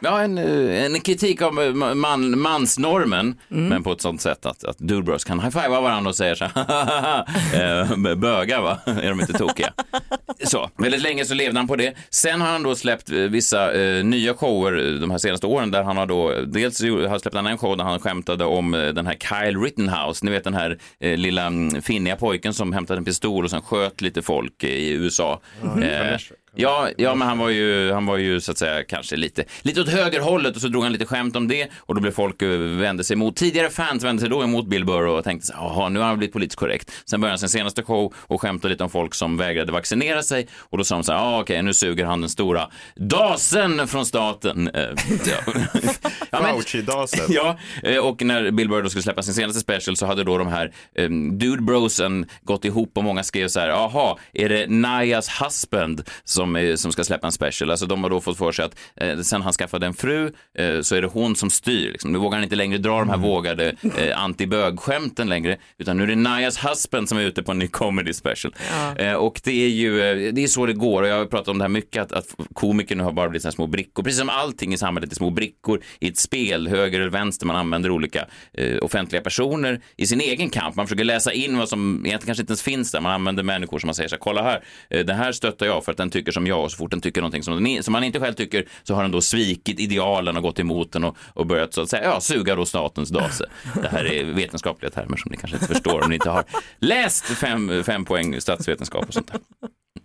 Ja, 0.00 0.22
en, 0.22 0.38
eh, 0.38 0.84
en 0.84 1.00
kritik 1.00 1.42
av 1.42 1.62
eh, 1.62 1.74
man, 1.74 2.40
mansnormen, 2.40 3.34
men 3.48 3.82
på 3.82 3.92
ett 3.92 4.00
sånt 4.00 4.20
sätt 4.20 4.46
att, 4.46 4.64
att 4.64 4.78
dude 4.78 5.18
kan 5.26 5.40
high-fivea 5.40 5.80
varandra 5.80 6.08
och 6.08 6.16
säger 6.16 6.34
så 6.34 6.44
här, 6.54 7.82
eh, 8.12 8.14
bögar 8.16 8.60
va, 8.60 8.78
är 8.86 9.08
de 9.08 9.20
inte 9.20 9.32
tokiga? 9.32 9.72
Så, 10.46 10.70
väldigt 10.78 11.02
länge 11.02 11.24
så 11.24 11.34
levde 11.34 11.58
han 11.58 11.66
på 11.68 11.76
det. 11.76 11.94
Sen 12.10 12.40
har 12.40 12.48
han 12.48 12.62
då 12.62 12.74
släppt 12.74 13.10
eh, 13.10 13.16
vissa 13.18 13.72
eh, 13.74 14.04
nya 14.04 14.34
shower 14.34 14.86
eh, 14.86 14.92
de 15.00 15.10
här 15.10 15.18
senaste 15.18 15.46
åren 15.46 15.70
där 15.70 15.82
han 15.82 15.96
har 15.96 16.06
då, 16.06 16.32
dels 16.46 16.80
ju- 16.80 17.06
har 17.06 17.18
släppt 17.18 17.36
en 17.36 17.58
show 17.58 17.76
där 17.76 17.84
han 17.84 18.00
skämtade 18.00 18.44
om 18.44 18.74
eh, 18.74 18.88
den 18.88 19.06
här 19.06 19.14
Kyle 19.14 19.60
Rittenhouse, 19.62 20.24
ni 20.24 20.30
vet 20.30 20.44
den 20.44 20.54
här 20.54 20.78
eh, 21.00 21.16
lilla 21.16 21.46
mm, 21.46 21.82
finniga 21.82 22.16
pojken 22.16 22.54
som 22.54 22.72
hämtade 22.72 22.98
en 22.98 23.04
pistol 23.04 23.44
och 23.44 23.50
sen 23.50 23.62
sköt 23.62 24.00
lite 24.00 24.22
folk 24.22 24.62
eh, 24.64 24.70
i 24.70 24.90
USA. 24.90 25.40
Eh, 25.82 26.18
Ja, 26.58 26.88
ja, 26.96 27.14
men 27.14 27.28
han 27.28 27.38
var 27.38 27.48
ju, 27.48 27.92
han 27.92 28.06
var 28.06 28.16
ju 28.16 28.40
så 28.40 28.52
att 28.52 28.58
säga 28.58 28.84
kanske 28.84 29.16
lite, 29.16 29.44
lite 29.62 29.80
åt 29.80 29.88
högerhållet 29.88 30.56
och 30.56 30.62
så 30.62 30.68
drog 30.68 30.82
han 30.82 30.92
lite 30.92 31.04
skämt 31.06 31.36
om 31.36 31.48
det 31.48 31.68
och 31.78 31.94
då 31.94 32.00
blev 32.00 32.10
folk 32.12 32.42
eh, 32.42 32.48
vände 32.58 33.04
sig 33.04 33.14
emot. 33.14 33.36
Tidigare 33.36 33.70
fans 33.70 34.04
vände 34.04 34.20
sig 34.20 34.30
då 34.30 34.42
emot 34.42 34.66
Bill 34.66 34.84
Burr 34.84 35.06
och 35.06 35.24
tänkte 35.24 35.46
så 35.46 35.52
jaha, 35.56 35.88
nu 35.88 35.98
har 36.00 36.06
han 36.06 36.18
blivit 36.18 36.32
politiskt 36.32 36.58
korrekt. 36.58 36.92
Sen 37.06 37.20
började 37.20 37.32
han 37.32 37.38
sin 37.38 37.48
senaste 37.48 37.82
show 37.82 38.14
och 38.18 38.40
skämtade 38.40 38.72
lite 38.74 38.84
om 38.84 38.90
folk 38.90 39.14
som 39.14 39.36
vägrade 39.36 39.72
vaccinera 39.72 40.22
sig 40.22 40.35
och 40.58 40.78
då 40.78 40.84
sa 40.84 40.94
de 40.94 41.04
så 41.04 41.12
här, 41.12 41.18
ja 41.18 41.40
okej, 41.40 41.62
nu 41.62 41.74
suger 41.74 42.04
han 42.04 42.20
den 42.20 42.30
stora 42.30 42.70
dasen 42.96 43.88
från 43.88 44.06
staten. 44.06 44.68
Eh, 44.68 44.82
ja. 45.26 45.52
Ja, 46.30 46.38
Fauci-dasen. 46.38 47.26
Ja, 47.28 47.58
eh, 47.82 47.98
och 47.98 48.22
när 48.22 48.50
Bill 48.50 48.68
Burr 48.68 48.82
då 48.82 48.88
skulle 48.88 49.02
släppa 49.02 49.22
sin 49.22 49.34
senaste 49.34 49.60
special 49.60 49.96
så 49.96 50.06
hade 50.06 50.24
då 50.24 50.38
de 50.38 50.48
här 50.48 50.72
um, 50.98 51.38
Dude 51.38 51.62
Brosen 51.62 52.26
gått 52.42 52.64
ihop 52.64 52.92
och 52.94 53.04
många 53.04 53.22
skrev 53.22 53.48
så 53.48 53.60
här, 53.60 53.68
jaha, 53.68 54.16
är 54.32 54.48
det 54.48 54.66
Nayas 54.70 55.42
husband 55.42 56.02
som, 56.24 56.56
eh, 56.56 56.74
som 56.74 56.92
ska 56.92 57.04
släppa 57.04 57.26
en 57.26 57.32
special? 57.32 57.70
Alltså 57.70 57.86
de 57.86 58.02
har 58.02 58.10
då 58.10 58.20
fått 58.20 58.38
för 58.38 58.52
sig 58.52 58.64
att 58.64 58.78
eh, 58.96 59.18
sen 59.18 59.42
han 59.42 59.52
skaffade 59.52 59.86
en 59.86 59.94
fru 59.94 60.32
eh, 60.58 60.80
så 60.80 60.94
är 60.94 61.02
det 61.02 61.08
hon 61.08 61.36
som 61.36 61.50
styr. 61.50 61.92
Liksom. 61.92 62.12
Nu 62.12 62.18
vågar 62.18 62.36
han 62.36 62.44
inte 62.44 62.56
längre 62.56 62.78
dra 62.78 62.98
de 62.98 63.08
här 63.08 63.16
vågade 63.16 63.74
eh, 63.98 64.22
anti-bögskämten 64.22 65.28
längre, 65.28 65.56
utan 65.78 65.96
nu 65.96 66.02
är 66.02 66.06
det 66.06 66.16
Nayas 66.16 66.64
husband 66.64 67.08
som 67.08 67.18
är 67.18 67.22
ute 67.22 67.42
på 67.42 67.52
en 67.52 67.58
ny 67.58 67.68
comedy 67.68 68.12
special. 68.12 68.54
Eh, 68.96 69.12
och 69.12 69.40
det 69.44 69.64
är 69.64 69.68
ju, 69.68 70.25
det 70.32 70.42
är 70.42 70.46
så 70.46 70.66
det 70.66 70.72
går 70.72 71.02
och 71.02 71.08
jag 71.08 71.18
har 71.18 71.26
pratat 71.26 71.48
om 71.48 71.58
det 71.58 71.64
här 71.64 71.68
mycket, 71.68 72.02
att, 72.02 72.12
att 72.12 72.34
komiker 72.54 72.96
nu 72.96 73.04
har 73.04 73.12
bara 73.12 73.28
blivit 73.28 73.42
så 73.42 73.48
här 73.48 73.52
små 73.52 73.66
brickor, 73.66 74.02
precis 74.02 74.18
som 74.18 74.28
allting 74.28 74.72
i 74.72 74.78
samhället 74.78 75.10
är 75.10 75.16
små 75.16 75.30
brickor 75.30 75.80
i 76.00 76.08
ett 76.08 76.18
spel, 76.18 76.68
höger 76.68 77.00
eller 77.00 77.10
vänster, 77.10 77.46
man 77.46 77.56
använder 77.56 77.90
olika 77.90 78.26
eh, 78.52 78.76
offentliga 78.82 79.22
personer 79.22 79.80
i 79.96 80.06
sin 80.06 80.20
egen 80.20 80.50
kamp. 80.50 80.76
Man 80.76 80.86
försöker 80.86 81.04
läsa 81.04 81.32
in 81.32 81.58
vad 81.58 81.68
som 81.68 82.06
egentligen 82.06 82.26
kanske 82.26 82.42
inte 82.42 82.50
ens 82.50 82.62
finns 82.62 82.92
där. 82.92 83.00
Man 83.00 83.12
använder 83.12 83.42
människor 83.42 83.78
som 83.78 83.86
man 83.86 83.94
säger 83.94 84.08
så 84.08 84.14
här, 84.14 84.20
kolla 84.20 84.42
här, 84.42 84.64
eh, 84.90 85.04
det 85.04 85.14
här 85.14 85.32
stöttar 85.32 85.66
jag 85.66 85.84
för 85.84 85.92
att 85.92 85.98
den 85.98 86.10
tycker 86.10 86.32
som 86.32 86.46
jag 86.46 86.64
och 86.64 86.70
så 86.70 86.76
fort 86.76 86.90
den 86.90 87.00
tycker 87.00 87.20
någonting 87.20 87.42
som, 87.42 87.64
den, 87.64 87.82
som 87.82 87.92
man 87.92 88.04
inte 88.04 88.20
själv 88.20 88.34
tycker 88.34 88.68
så 88.82 88.94
har 88.94 89.02
den 89.02 89.12
då 89.12 89.20
svikit 89.20 89.80
idealen 89.80 90.36
och 90.36 90.42
gått 90.42 90.58
emot 90.58 90.92
den 90.92 91.04
och, 91.04 91.16
och 91.34 91.46
börjat 91.46 91.74
så 91.74 91.82
att 91.82 91.90
säga, 91.90 92.04
ja, 92.04 92.20
suga 92.20 92.54
då 92.54 92.66
statens 92.66 93.08
dase. 93.08 93.46
Det 93.82 93.88
här 93.88 94.04
är 94.04 94.24
vetenskapliga 94.24 94.90
termer 94.90 95.16
som 95.16 95.30
ni 95.30 95.36
kanske 95.36 95.56
inte 95.56 95.74
förstår 95.74 96.02
om 96.02 96.08
ni 96.08 96.14
inte 96.14 96.30
har 96.30 96.44
läst 96.78 97.24
fem, 97.24 97.84
fem 97.84 98.04
poäng 98.04 98.40
statsvetenskap 98.40 99.08
och 99.08 99.14
sånt 99.14 99.32
där. 99.32 99.40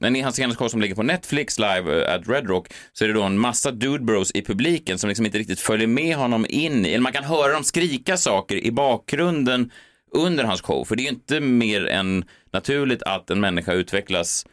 Men 0.01 0.15
i 0.15 0.21
hans 0.21 0.35
senaste 0.35 0.57
show 0.57 0.67
som 0.67 0.81
ligger 0.81 0.95
på 0.95 1.03
Netflix 1.03 1.59
live 1.59 2.01
eh, 2.01 2.15
at 2.15 2.29
Red 2.29 2.49
Rock 2.49 2.67
så 2.93 3.03
är 3.03 3.07
det 3.07 3.13
då 3.13 3.23
en 3.23 3.37
massa 3.37 3.71
dude 3.71 4.03
bros 4.03 4.31
i 4.31 4.41
publiken 4.41 4.99
som 4.99 5.07
liksom 5.07 5.25
inte 5.25 5.37
riktigt 5.37 5.59
följer 5.59 5.87
med 5.87 6.15
honom 6.15 6.45
in 6.49 6.85
i, 6.85 6.89
eller 6.89 6.99
man 6.99 7.13
kan 7.13 7.23
höra 7.23 7.53
dem 7.53 7.63
skrika 7.63 8.17
saker 8.17 8.55
i 8.55 8.71
bakgrunden 8.71 9.71
under 10.11 10.43
hans 10.43 10.61
show. 10.61 10.85
För 10.85 10.95
det 10.95 11.01
är 11.01 11.03
ju 11.03 11.09
inte 11.09 11.39
mer 11.39 11.85
än 11.87 12.25
naturligt 12.53 13.03
att 13.03 13.29
en 13.29 13.39
människa 13.39 13.73
utvecklas 13.73 14.45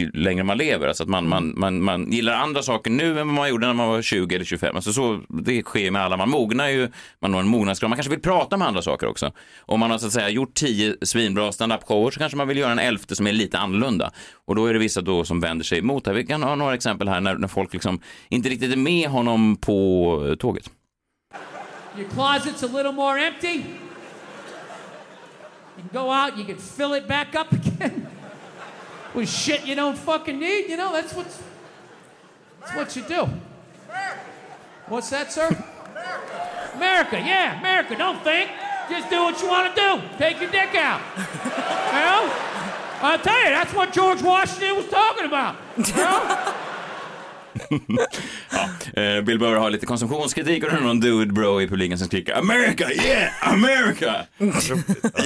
ju 0.00 0.10
längre 0.10 0.44
man 0.44 0.58
lever. 0.58 0.88
Alltså 0.88 1.02
att 1.02 1.08
man, 1.08 1.28
man, 1.28 1.54
man, 1.56 1.82
man 1.82 2.12
gillar 2.12 2.32
andra 2.32 2.62
saker 2.62 2.90
nu 2.90 3.20
än 3.20 3.26
vad 3.26 3.34
man 3.34 3.48
gjorde 3.48 3.66
när 3.66 3.74
man 3.74 3.88
var 3.88 4.02
20 4.02 4.34
eller 4.34 4.44
25. 4.44 4.76
Alltså 4.76 4.92
så, 4.92 5.20
det 5.28 5.62
sker 5.62 5.90
med 5.90 6.02
alla. 6.02 6.16
Man 6.16 6.30
mognar 6.30 6.68
ju, 6.68 6.88
man 7.20 7.30
når 7.30 7.40
en 7.40 7.48
mognadsgrad. 7.48 7.90
Man 7.90 7.96
kanske 7.96 8.10
vill 8.10 8.20
prata 8.20 8.56
med 8.56 8.68
andra 8.68 8.82
saker 8.82 9.06
också. 9.06 9.32
Om 9.60 9.80
man 9.80 9.90
har 9.90 9.98
så 9.98 10.06
att 10.06 10.12
säga 10.12 10.28
gjort 10.28 10.54
tio 10.54 10.96
svinbra 11.02 11.52
standup-shower 11.52 12.10
så 12.10 12.18
kanske 12.18 12.36
man 12.36 12.48
vill 12.48 12.58
göra 12.58 12.72
en 12.72 12.78
elfte 12.78 13.16
som 13.16 13.26
är 13.26 13.32
lite 13.32 13.58
annorlunda. 13.58 14.10
Och 14.46 14.54
då 14.54 14.66
är 14.66 14.72
det 14.72 14.78
vissa 14.78 15.00
då 15.00 15.24
som 15.24 15.40
vänder 15.40 15.64
sig 15.64 15.78
emot 15.78 16.04
det. 16.04 16.12
Vi 16.12 16.26
kan 16.26 16.42
ha 16.42 16.54
några 16.54 16.74
exempel 16.74 17.08
här 17.08 17.20
när, 17.20 17.34
när 17.34 17.48
folk 17.48 17.72
liksom 17.72 18.00
inte 18.28 18.48
riktigt 18.48 18.72
är 18.72 18.76
med 18.76 19.08
honom 19.08 19.56
på 19.56 20.36
tåget. 20.38 20.70
Your 21.98 22.08
closet's 22.08 22.62
a 22.62 22.76
little 22.76 22.92
more 22.92 23.26
empty. 23.26 23.64
You 25.76 25.88
can 25.90 26.02
go 26.02 26.12
out, 26.12 26.38
you 26.38 26.46
can 26.46 26.56
fill 26.56 26.94
it 26.94 27.08
back 27.08 27.34
up 27.34 27.52
again 27.66 28.06
with 29.16 29.28
shit 29.28 29.64
you 29.64 29.74
don't 29.74 29.98
fucking 29.98 30.38
need. 30.38 30.68
You 30.68 30.76
know, 30.76 30.92
that's 30.92 31.12
what's 31.14 31.42
that's 32.60 32.76
what 32.76 32.94
you 32.94 33.02
do. 33.02 33.28
What's 34.86 35.10
that, 35.10 35.32
sir? 35.32 35.48
America, 36.74 37.18
yeah, 37.18 37.58
America. 37.58 37.96
Don't 37.96 38.22
think. 38.22 38.50
Just 38.88 39.10
do 39.10 39.24
what 39.24 39.40
you 39.40 39.48
want 39.48 39.74
to 39.74 39.80
do. 39.80 40.02
Take 40.16 40.40
your 40.40 40.50
dick 40.50 40.74
out. 40.76 41.00
You 41.16 42.02
know? 42.02 42.32
I'll 43.02 43.18
tell 43.18 43.38
you, 43.38 43.50
that's 43.50 43.74
what 43.74 43.92
George 43.92 44.22
Washington 44.22 44.76
was 44.76 44.88
talking 44.88 45.26
about. 45.26 45.56
You 45.76 45.94
know? 45.96 46.54
Eh, 48.94 49.20
Bill 49.20 49.38
Burr 49.38 49.56
har 49.56 49.70
lite 49.70 49.86
konsumtionskritik 49.86 50.64
och 50.64 50.70
det 50.70 50.76
är 50.76 50.80
någon 50.80 51.00
dude 51.00 51.32
bro 51.32 51.60
i 51.60 51.68
publiken 51.68 51.98
som 51.98 52.06
skriker 52.06 52.34
America, 52.38 52.90
yeah, 52.92 53.52
America! 53.52 54.26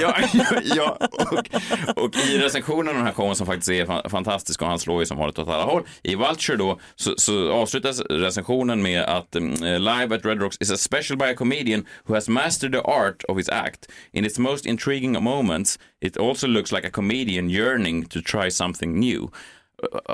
ja, 0.01 0.14
ja, 0.33 0.45
ja. 0.64 0.99
Och, 1.31 2.05
och 2.05 2.16
i 2.16 2.38
recensionen 2.38 2.88
av 2.88 2.95
den 2.95 3.05
här 3.05 3.12
showen 3.12 3.37
som 3.37 3.47
faktiskt 3.47 3.69
är 3.71 3.87
fa- 3.87 4.09
fantastisk 4.09 4.62
och 4.62 4.69
han 4.69 4.79
slår 4.79 5.01
ju 5.01 5.07
som 5.07 5.19
vanligt 5.19 5.38
åt 5.38 5.49
alla 5.49 5.64
håll. 5.64 5.83
I 6.03 6.14
Vulture 6.14 6.57
då 6.57 6.81
så, 6.97 7.14
så 7.16 7.53
avslutas 7.53 8.01
recensionen 8.01 8.83
med 8.83 9.03
att 9.03 9.37
mm, 9.37 9.55
Live 9.62 10.16
at 10.16 10.25
Red 10.25 10.43
Rocks 10.43 10.57
is 10.61 10.71
a 10.71 10.77
special 10.77 11.19
by 11.19 11.25
a 11.25 11.35
comedian 11.35 11.87
who 12.05 12.14
has 12.14 12.29
mastered 12.29 12.73
the 12.73 12.81
art 12.81 13.25
of 13.25 13.37
his 13.37 13.49
act. 13.49 13.90
In 14.12 14.25
its 14.25 14.38
most 14.38 14.66
intriguing 14.66 15.23
moments 15.25 15.79
it 16.01 16.16
also 16.16 16.47
looks 16.47 16.73
like 16.73 16.87
a 16.87 16.90
comedian 16.90 17.51
yearning 17.51 18.05
to 18.07 18.21
try 18.23 18.51
something 18.51 18.99
new. 19.01 19.31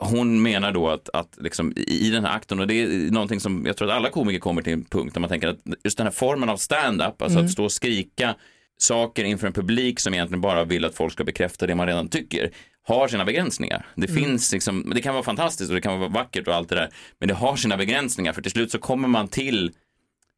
Hon 0.03 0.43
menar 0.43 0.73
då 0.73 0.89
att, 0.89 1.09
att 1.13 1.39
liksom, 1.41 1.73
i 1.77 2.11
den 2.11 2.25
här 2.25 2.37
akten, 2.37 2.61
och 2.61 2.67
det 2.67 2.75
är 2.75 3.11
någonting 3.11 3.41
som 3.41 3.67
jag 3.67 3.77
tror 3.77 3.91
att 3.91 3.97
alla 3.97 4.11
komiker 4.11 4.41
kommer 4.41 4.63
till 4.63 4.73
en 4.73 4.85
punkt 4.85 5.15
där 5.15 5.21
man 5.21 5.31
tänker 5.31 5.49
att 5.49 5.59
just 5.85 5.97
den 5.99 6.07
här 6.07 6.13
formen 6.13 6.49
av 6.49 6.57
stand-up, 6.57 7.23
alltså 7.23 7.39
att 7.39 7.51
stå 7.51 7.65
och 7.65 7.73
skrika 7.73 8.35
saker 8.79 9.25
inför 9.25 9.47
en 9.47 9.53
publik 9.53 10.01
som 10.01 10.15
egentligen 10.15 10.41
bara 10.41 10.65
vill 10.65 10.85
att 10.85 10.95
folk 10.95 11.13
ska 11.13 11.25
bekräfta 11.25 11.67
det 11.67 11.75
man 11.75 11.87
redan 11.87 12.09
tycker 12.09 12.51
har 12.83 13.09
sina 13.09 13.25
begränsningar. 13.25 13.87
Det 13.95 14.09
finns 14.09 14.53
liksom, 14.53 14.93
det 14.95 15.03
kan 15.03 15.15
vara 15.15 15.25
fantastiskt 15.25 15.71
och 15.71 15.75
det 15.75 15.81
kan 15.81 16.01
vara 16.01 16.09
vackert 16.09 16.49
och 16.49 16.55
allt 16.55 16.69
det 16.69 16.75
där, 16.75 16.91
men 17.19 17.29
det 17.29 17.35
har 17.35 17.57
sina 17.57 17.77
begränsningar 17.77 18.33
för 18.33 18.43
till 18.43 18.53
slut 18.53 18.71
så 18.71 18.79
kommer 18.79 19.09
man 19.09 19.29
till 19.29 19.73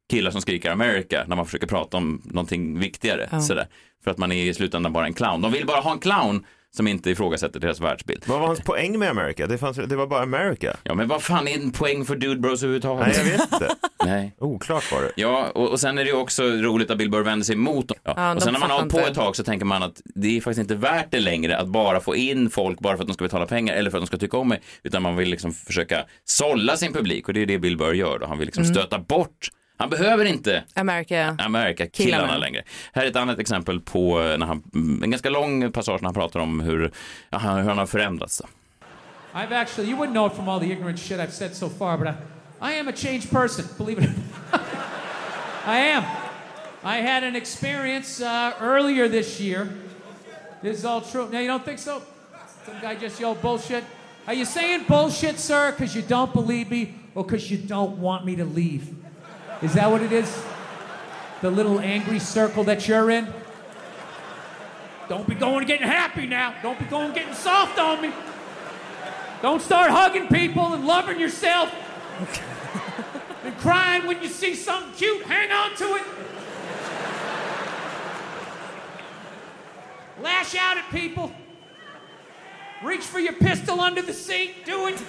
killar 0.09 0.31
som 0.31 0.41
skriker 0.41 0.71
America 0.71 1.23
när 1.27 1.35
man 1.35 1.45
försöker 1.45 1.67
prata 1.67 1.97
om 1.97 2.21
någonting 2.25 2.79
viktigare. 2.79 3.41
Sådär. 3.41 3.67
För 4.03 4.11
att 4.11 4.17
man 4.17 4.31
är 4.31 4.45
i 4.45 4.53
slutändan 4.53 4.93
bara 4.93 5.05
en 5.05 5.13
clown. 5.13 5.41
De 5.41 5.51
vill 5.51 5.65
bara 5.65 5.81
ha 5.81 5.91
en 5.91 5.99
clown 5.99 6.45
som 6.75 6.87
inte 6.87 7.09
ifrågasätter 7.09 7.59
deras 7.59 7.79
världsbild. 7.79 8.23
Vad 8.27 8.39
var 8.39 8.47
hans 8.47 8.61
poäng 8.61 8.99
med 8.99 9.09
America? 9.09 9.47
Det, 9.47 9.57
fanns, 9.57 9.77
det 9.77 9.95
var 9.95 10.07
bara 10.07 10.21
America. 10.23 10.77
Ja, 10.83 10.95
men 10.95 11.07
vad 11.07 11.23
fan 11.23 11.47
är 11.47 11.55
en 11.55 11.71
poäng 11.71 12.05
för 12.05 12.15
Dude 12.15 12.39
Bros 12.39 12.63
överhuvudtaget? 12.63 13.07
Nej, 13.07 13.17
jag 13.17 13.23
vet 13.37 13.53
inte. 13.53 13.75
Nej. 14.05 14.35
Oklart 14.39 14.91
var 14.91 15.01
det. 15.01 15.11
Ja, 15.15 15.49
och, 15.55 15.69
och 15.69 15.79
sen 15.79 15.97
är 15.97 16.03
det 16.03 16.09
ju 16.09 16.15
också 16.15 16.43
roligt 16.43 16.91
att 16.91 16.97
Bill 16.97 17.09
Burr 17.11 17.21
vänder 17.23 17.45
sig 17.45 17.55
emot 17.55 17.87
dem. 17.87 17.97
Ja. 18.03 18.13
Ja, 18.17 18.35
och 18.35 18.41
sen 18.43 18.53
när 18.53 18.59
man 18.59 18.69
har 18.69 18.77
hållit 18.77 18.93
på 18.93 18.99
ett 18.99 19.13
tag 19.13 19.35
så 19.35 19.43
tänker 19.43 19.65
man 19.65 19.83
att 19.83 20.01
det 20.15 20.37
är 20.37 20.41
faktiskt 20.41 20.59
inte 20.59 20.75
värt 20.75 21.11
det 21.11 21.19
längre 21.19 21.57
att 21.57 21.67
bara 21.67 21.99
få 21.99 22.15
in 22.15 22.49
folk 22.49 22.79
bara 22.79 22.97
för 22.97 23.03
att 23.03 23.07
de 23.07 23.13
ska 23.13 23.23
betala 23.23 23.45
pengar 23.45 23.73
eller 23.75 23.91
för 23.91 23.97
att 23.97 24.01
de 24.01 24.07
ska 24.07 24.17
tycka 24.17 24.37
om 24.37 24.47
mig, 24.49 24.61
utan 24.83 25.01
man 25.01 25.15
vill 25.15 25.29
liksom 25.29 25.53
försöka 25.53 26.05
sålla 26.25 26.77
sin 26.77 26.93
publik 26.93 27.27
och 27.27 27.33
det 27.33 27.41
är 27.41 27.45
det 27.45 27.59
Bill 27.59 27.77
Burr 27.77 27.93
gör 27.93 28.19
då. 28.19 28.27
Han 28.27 28.37
vill 28.37 28.45
liksom 28.45 28.63
Mm. 28.63 28.75
stöta 28.75 28.99
bort 28.99 29.47
han 29.79 29.89
behöver 29.89 30.25
inte 30.25 30.63
America. 30.73 31.35
America-killarna 31.39 32.23
Killarna. 32.23 32.37
längre. 32.37 32.63
Här 32.93 33.03
är 33.03 33.07
ett 33.07 33.15
annat 33.15 33.39
exempel 33.39 33.79
på 33.79 34.19
när 34.19 34.45
han, 34.45 34.63
en 35.03 35.11
ganska 35.11 35.29
lång 35.29 35.71
passage 35.71 36.01
när 36.01 36.07
han 36.07 36.13
pratar 36.13 36.39
om 36.39 36.59
hur, 36.59 36.91
ja, 37.29 37.37
hur 37.37 37.69
han 37.69 37.77
har 37.77 37.85
förändrats. 37.85 38.41
I've 39.33 39.51
actually, 39.61 39.89
you 39.89 39.97
wouldn't 39.97 40.13
know 40.13 40.27
it 40.27 40.33
from 40.33 40.49
all 40.49 40.59
the 40.59 40.71
ignorant 40.71 40.99
shit 40.99 41.19
I've 41.19 41.31
said 41.31 41.55
so 41.55 41.69
far, 41.69 41.97
but 41.97 42.07
I, 42.07 42.13
I 42.61 42.79
am 42.79 42.87
a 42.87 42.91
changed 42.91 43.29
person, 43.29 43.65
believe 43.77 43.99
it 44.03 44.09
or 44.09 44.13
not. 44.51 44.61
I 45.67 45.79
am. 45.79 46.03
I 46.83 47.01
had 47.01 47.23
an 47.23 47.35
experience 47.35 48.21
uh, 48.21 48.53
earlier 48.61 49.07
this 49.07 49.39
year. 49.39 49.69
This 50.61 50.79
is 50.79 50.85
all 50.85 51.01
true. 51.01 51.29
Now, 51.31 51.39
you 51.39 51.47
don't 51.47 51.63
think 51.65 51.79
so? 51.79 52.01
Some 52.65 52.81
guy 52.81 52.95
just 52.95 53.19
yelled 53.19 53.41
bullshit. 53.41 53.83
Are 54.27 54.33
you 54.33 54.45
saying 54.45 54.85
bullshit, 54.87 55.39
sir, 55.39 55.71
because 55.71 55.95
you 55.95 56.01
don't 56.01 56.33
believe 56.33 56.69
me 56.69 56.95
or 57.15 57.23
because 57.23 57.49
you 57.51 57.57
don't 57.57 57.97
want 57.99 58.25
me 58.25 58.35
to 58.35 58.45
leave? 58.45 58.89
Is 59.61 59.73
that 59.73 59.91
what 59.91 60.01
it 60.01 60.11
is? 60.11 60.43
The 61.41 61.49
little 61.49 61.79
angry 61.79 62.19
circle 62.19 62.63
that 62.65 62.87
you're 62.87 63.09
in? 63.09 63.27
Don't 65.09 65.27
be 65.27 65.35
going 65.35 65.65
getting 65.65 65.87
happy 65.87 66.27
now. 66.27 66.55
Don't 66.61 66.77
be 66.79 66.85
going 66.85 67.13
getting 67.13 67.33
soft 67.33 67.79
on 67.79 68.01
me. 68.01 68.13
Don't 69.41 69.61
start 69.61 69.89
hugging 69.89 70.27
people 70.27 70.73
and 70.73 70.85
loving 70.85 71.19
yourself. 71.19 71.73
and 73.43 73.57
crying 73.57 74.05
when 74.05 74.21
you 74.21 74.29
see 74.29 74.53
something 74.53 74.93
cute. 74.93 75.23
Hang 75.23 75.51
on 75.51 75.75
to 75.77 75.95
it. 75.95 76.03
Lash 80.21 80.55
out 80.55 80.77
at 80.77 80.89
people. 80.91 81.31
Reach 82.83 83.03
for 83.03 83.19
your 83.19 83.33
pistol 83.33 83.81
under 83.81 84.01
the 84.01 84.13
seat. 84.13 84.65
Do 84.65 84.87
it. 84.87 85.01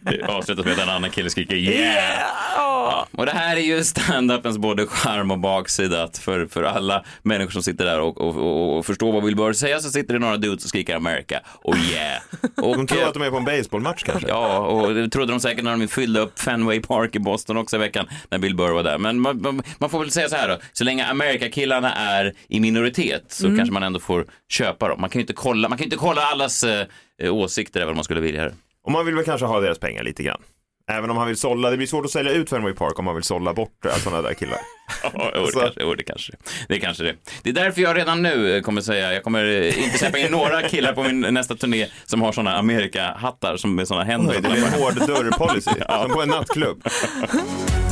Det 0.00 0.22
avslutas 0.28 0.64
med 0.64 0.72
att 0.72 0.80
en 0.80 0.88
annan 0.88 1.10
kille 1.10 1.30
skriker 1.30 1.56
yeah! 1.56 2.18
Ja, 2.56 3.06
och 3.12 3.26
det 3.26 3.32
här 3.32 3.56
är 3.56 3.60
ju 3.60 3.80
stand-upens 3.80 4.58
både 4.58 4.86
charm 4.86 5.30
och 5.30 5.38
baksida. 5.38 6.02
Att 6.02 6.18
för, 6.18 6.46
för 6.46 6.62
alla 6.62 7.04
människor 7.22 7.50
som 7.50 7.62
sitter 7.62 7.84
där 7.84 8.00
och, 8.00 8.20
och, 8.20 8.36
och, 8.36 8.78
och 8.78 8.86
förstår 8.86 9.12
vad 9.12 9.24
Bill 9.24 9.36
Burr 9.36 9.52
säger 9.52 9.78
så 9.78 9.90
sitter 9.90 10.14
det 10.14 10.20
några 10.20 10.36
dudes 10.36 10.64
och 10.64 10.68
skriker 10.68 10.96
America 10.96 11.40
och 11.46 11.76
yeah. 11.76 12.22
Och, 12.56 12.76
De 12.76 12.86
tror 12.86 13.04
att 13.04 13.14
de 13.14 13.22
är 13.22 13.30
på 13.30 13.36
en 13.36 13.44
baseballmatch 13.44 14.02
kanske. 14.02 14.28
Ja, 14.28 14.58
och 14.58 14.94
det 14.94 15.08
trodde 15.08 15.32
de 15.32 15.40
säkert 15.40 15.64
när 15.64 15.76
de 15.76 15.88
fyllde 15.88 16.20
upp 16.20 16.38
Fenway 16.38 16.80
Park 16.80 17.16
i 17.16 17.18
Boston 17.18 17.56
också 17.56 17.76
i 17.76 17.78
veckan 17.78 18.06
när 18.30 18.38
Bill 18.38 18.56
Burr 18.56 18.72
var 18.72 18.82
där. 18.82 18.98
Men 18.98 19.20
man, 19.20 19.42
man, 19.42 19.62
man 19.78 19.90
får 19.90 20.00
väl 20.00 20.10
säga 20.10 20.28
så 20.28 20.36
här 20.36 20.48
då, 20.48 20.58
så 20.72 20.84
länge 20.84 21.06
America-killarna 21.06 21.94
är 21.94 22.32
i 22.48 22.60
minoritet 22.60 23.24
så 23.28 23.46
kanske 23.56 23.72
man 23.72 23.82
ändå 23.82 24.00
får 24.00 24.26
köpa 24.48 24.88
dem. 24.88 25.00
Man 25.00 25.10
kan 25.10 25.18
ju 25.18 25.22
inte 25.22 25.32
kolla, 25.32 25.68
man 25.68 25.78
kan 25.78 25.84
inte 25.84 25.96
kolla 25.96 26.22
allas 26.22 26.64
eh, 26.64 26.86
åsikter 27.22 27.80
även 27.80 27.90
om 27.90 27.96
man 27.96 28.04
skulle 28.04 28.20
vilja 28.20 28.44
det. 28.44 28.54
Och 28.84 28.92
man 28.92 29.06
vill 29.06 29.14
väl 29.14 29.24
kanske 29.24 29.46
ha 29.46 29.60
deras 29.60 29.78
pengar 29.78 30.02
lite 30.02 30.22
grann. 30.22 30.42
Även 30.90 31.10
om 31.10 31.16
han 31.16 31.26
vill 31.26 31.36
sålla, 31.36 31.70
det 31.70 31.76
blir 31.76 31.86
svårt 31.86 32.04
att 32.04 32.10
sälja 32.10 32.32
ut 32.32 32.50
Fenway 32.50 32.72
Park 32.72 32.98
om 32.98 33.04
man 33.04 33.14
vill 33.14 33.24
sålla 33.24 33.54
bort 33.54 33.84
eh, 33.86 33.94
sådana 33.94 34.22
där 34.22 34.34
killar. 34.34 34.58
Ja, 35.14 35.32
jo, 35.80 35.94
det, 35.94 36.02
kanske, 36.02 36.02
det 36.02 36.04
kanske 36.04 36.32
det 36.68 36.74
är 36.74 36.80
kanske 36.80 37.04
det. 37.04 37.14
Det 37.42 37.50
är 37.50 37.54
därför 37.54 37.82
jag 37.82 37.96
redan 37.96 38.22
nu 38.22 38.60
kommer 38.62 38.80
säga, 38.80 39.12
jag 39.14 39.22
kommer 39.22 39.44
eh, 39.44 39.84
inte 39.84 39.98
släppa 39.98 40.18
in 40.18 40.30
några 40.30 40.62
killar 40.62 40.92
på 40.92 41.02
min 41.02 41.20
nästa 41.20 41.54
turné 41.54 41.86
som 42.04 42.22
har 42.22 42.32
sådana 42.32 42.56
Amerika-hattar 42.56 43.56
som 43.56 43.74
med 43.74 43.88
sådana 43.88 44.04
händer. 44.04 44.40
Det 44.40 44.48
är 44.48 44.56
en 44.56 44.80
hård 44.82 44.94
dörrpolicy, 44.94 45.70
som 46.02 46.10
på 46.10 46.22
en 46.22 46.28
nattklubb. 46.28 46.82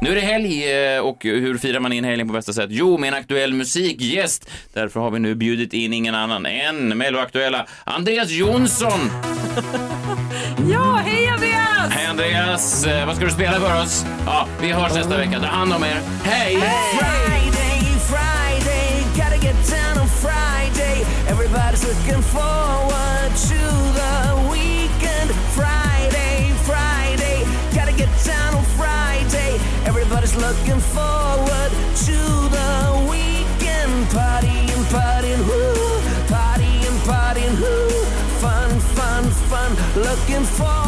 Nu 0.00 0.10
är 0.10 0.14
det 0.14 0.20
helg 0.20 0.72
eh, 0.94 1.00
och 1.00 1.18
hur 1.24 1.58
firar 1.58 1.80
man 1.80 1.92
in 1.92 2.04
helgen 2.04 2.26
på 2.28 2.32
bästa 2.34 2.52
sätt? 2.52 2.70
Jo, 2.70 2.98
med 2.98 3.08
en 3.08 3.14
aktuell 3.14 3.54
musikgäst. 3.54 4.50
Därför 4.72 5.00
har 5.00 5.10
vi 5.10 5.18
nu 5.18 5.34
bjudit 5.34 5.72
in 5.72 5.92
ingen 5.92 6.14
annan 6.14 6.46
än 6.46 6.98
Melloaktuella 6.98 7.66
Andreas 7.84 8.30
Jonsson. 8.30 9.00
Ja, 10.72 11.00
hej 11.04 11.28
Andreas! 11.28 11.90
Hej 11.90 12.06
Andreas, 12.06 12.86
Eh, 12.86 13.06
vad 13.06 13.16
ska 13.16 13.24
du 13.24 13.30
spela 13.30 13.60
för 13.60 13.82
oss? 13.82 14.04
Ja, 14.26 14.46
vi 14.60 14.72
hörs 14.72 14.94
nästa 14.94 15.16
vecka. 15.16 15.40
Ta 15.40 15.46
hand 15.46 15.72
om 15.72 15.82
er. 15.82 16.00
Hej! 16.24 16.54
Friday, 16.98 17.80
Friday, 18.10 19.02
gotta 19.16 19.36
get 19.46 19.56
down 19.70 20.02
on 20.02 20.08
Friday. 20.08 21.04
Everybody's 21.28 21.84
looking 21.88 22.22
forward 22.22 23.32
to 23.48 23.67
Everybody's 30.28 30.58
looking 30.58 30.80
forward 30.80 31.70
to 32.06 32.18
the 32.50 33.06
weekend. 33.10 34.06
Partying, 34.08 34.84
partying, 34.90 35.46
woo, 35.46 36.00
partying, 36.26 36.98
partying, 37.06 37.60
woo. 37.60 38.04
Fun, 38.40 38.80
fun, 38.80 39.24
fun. 39.30 40.02
Looking 40.02 40.44
forward 40.44 40.87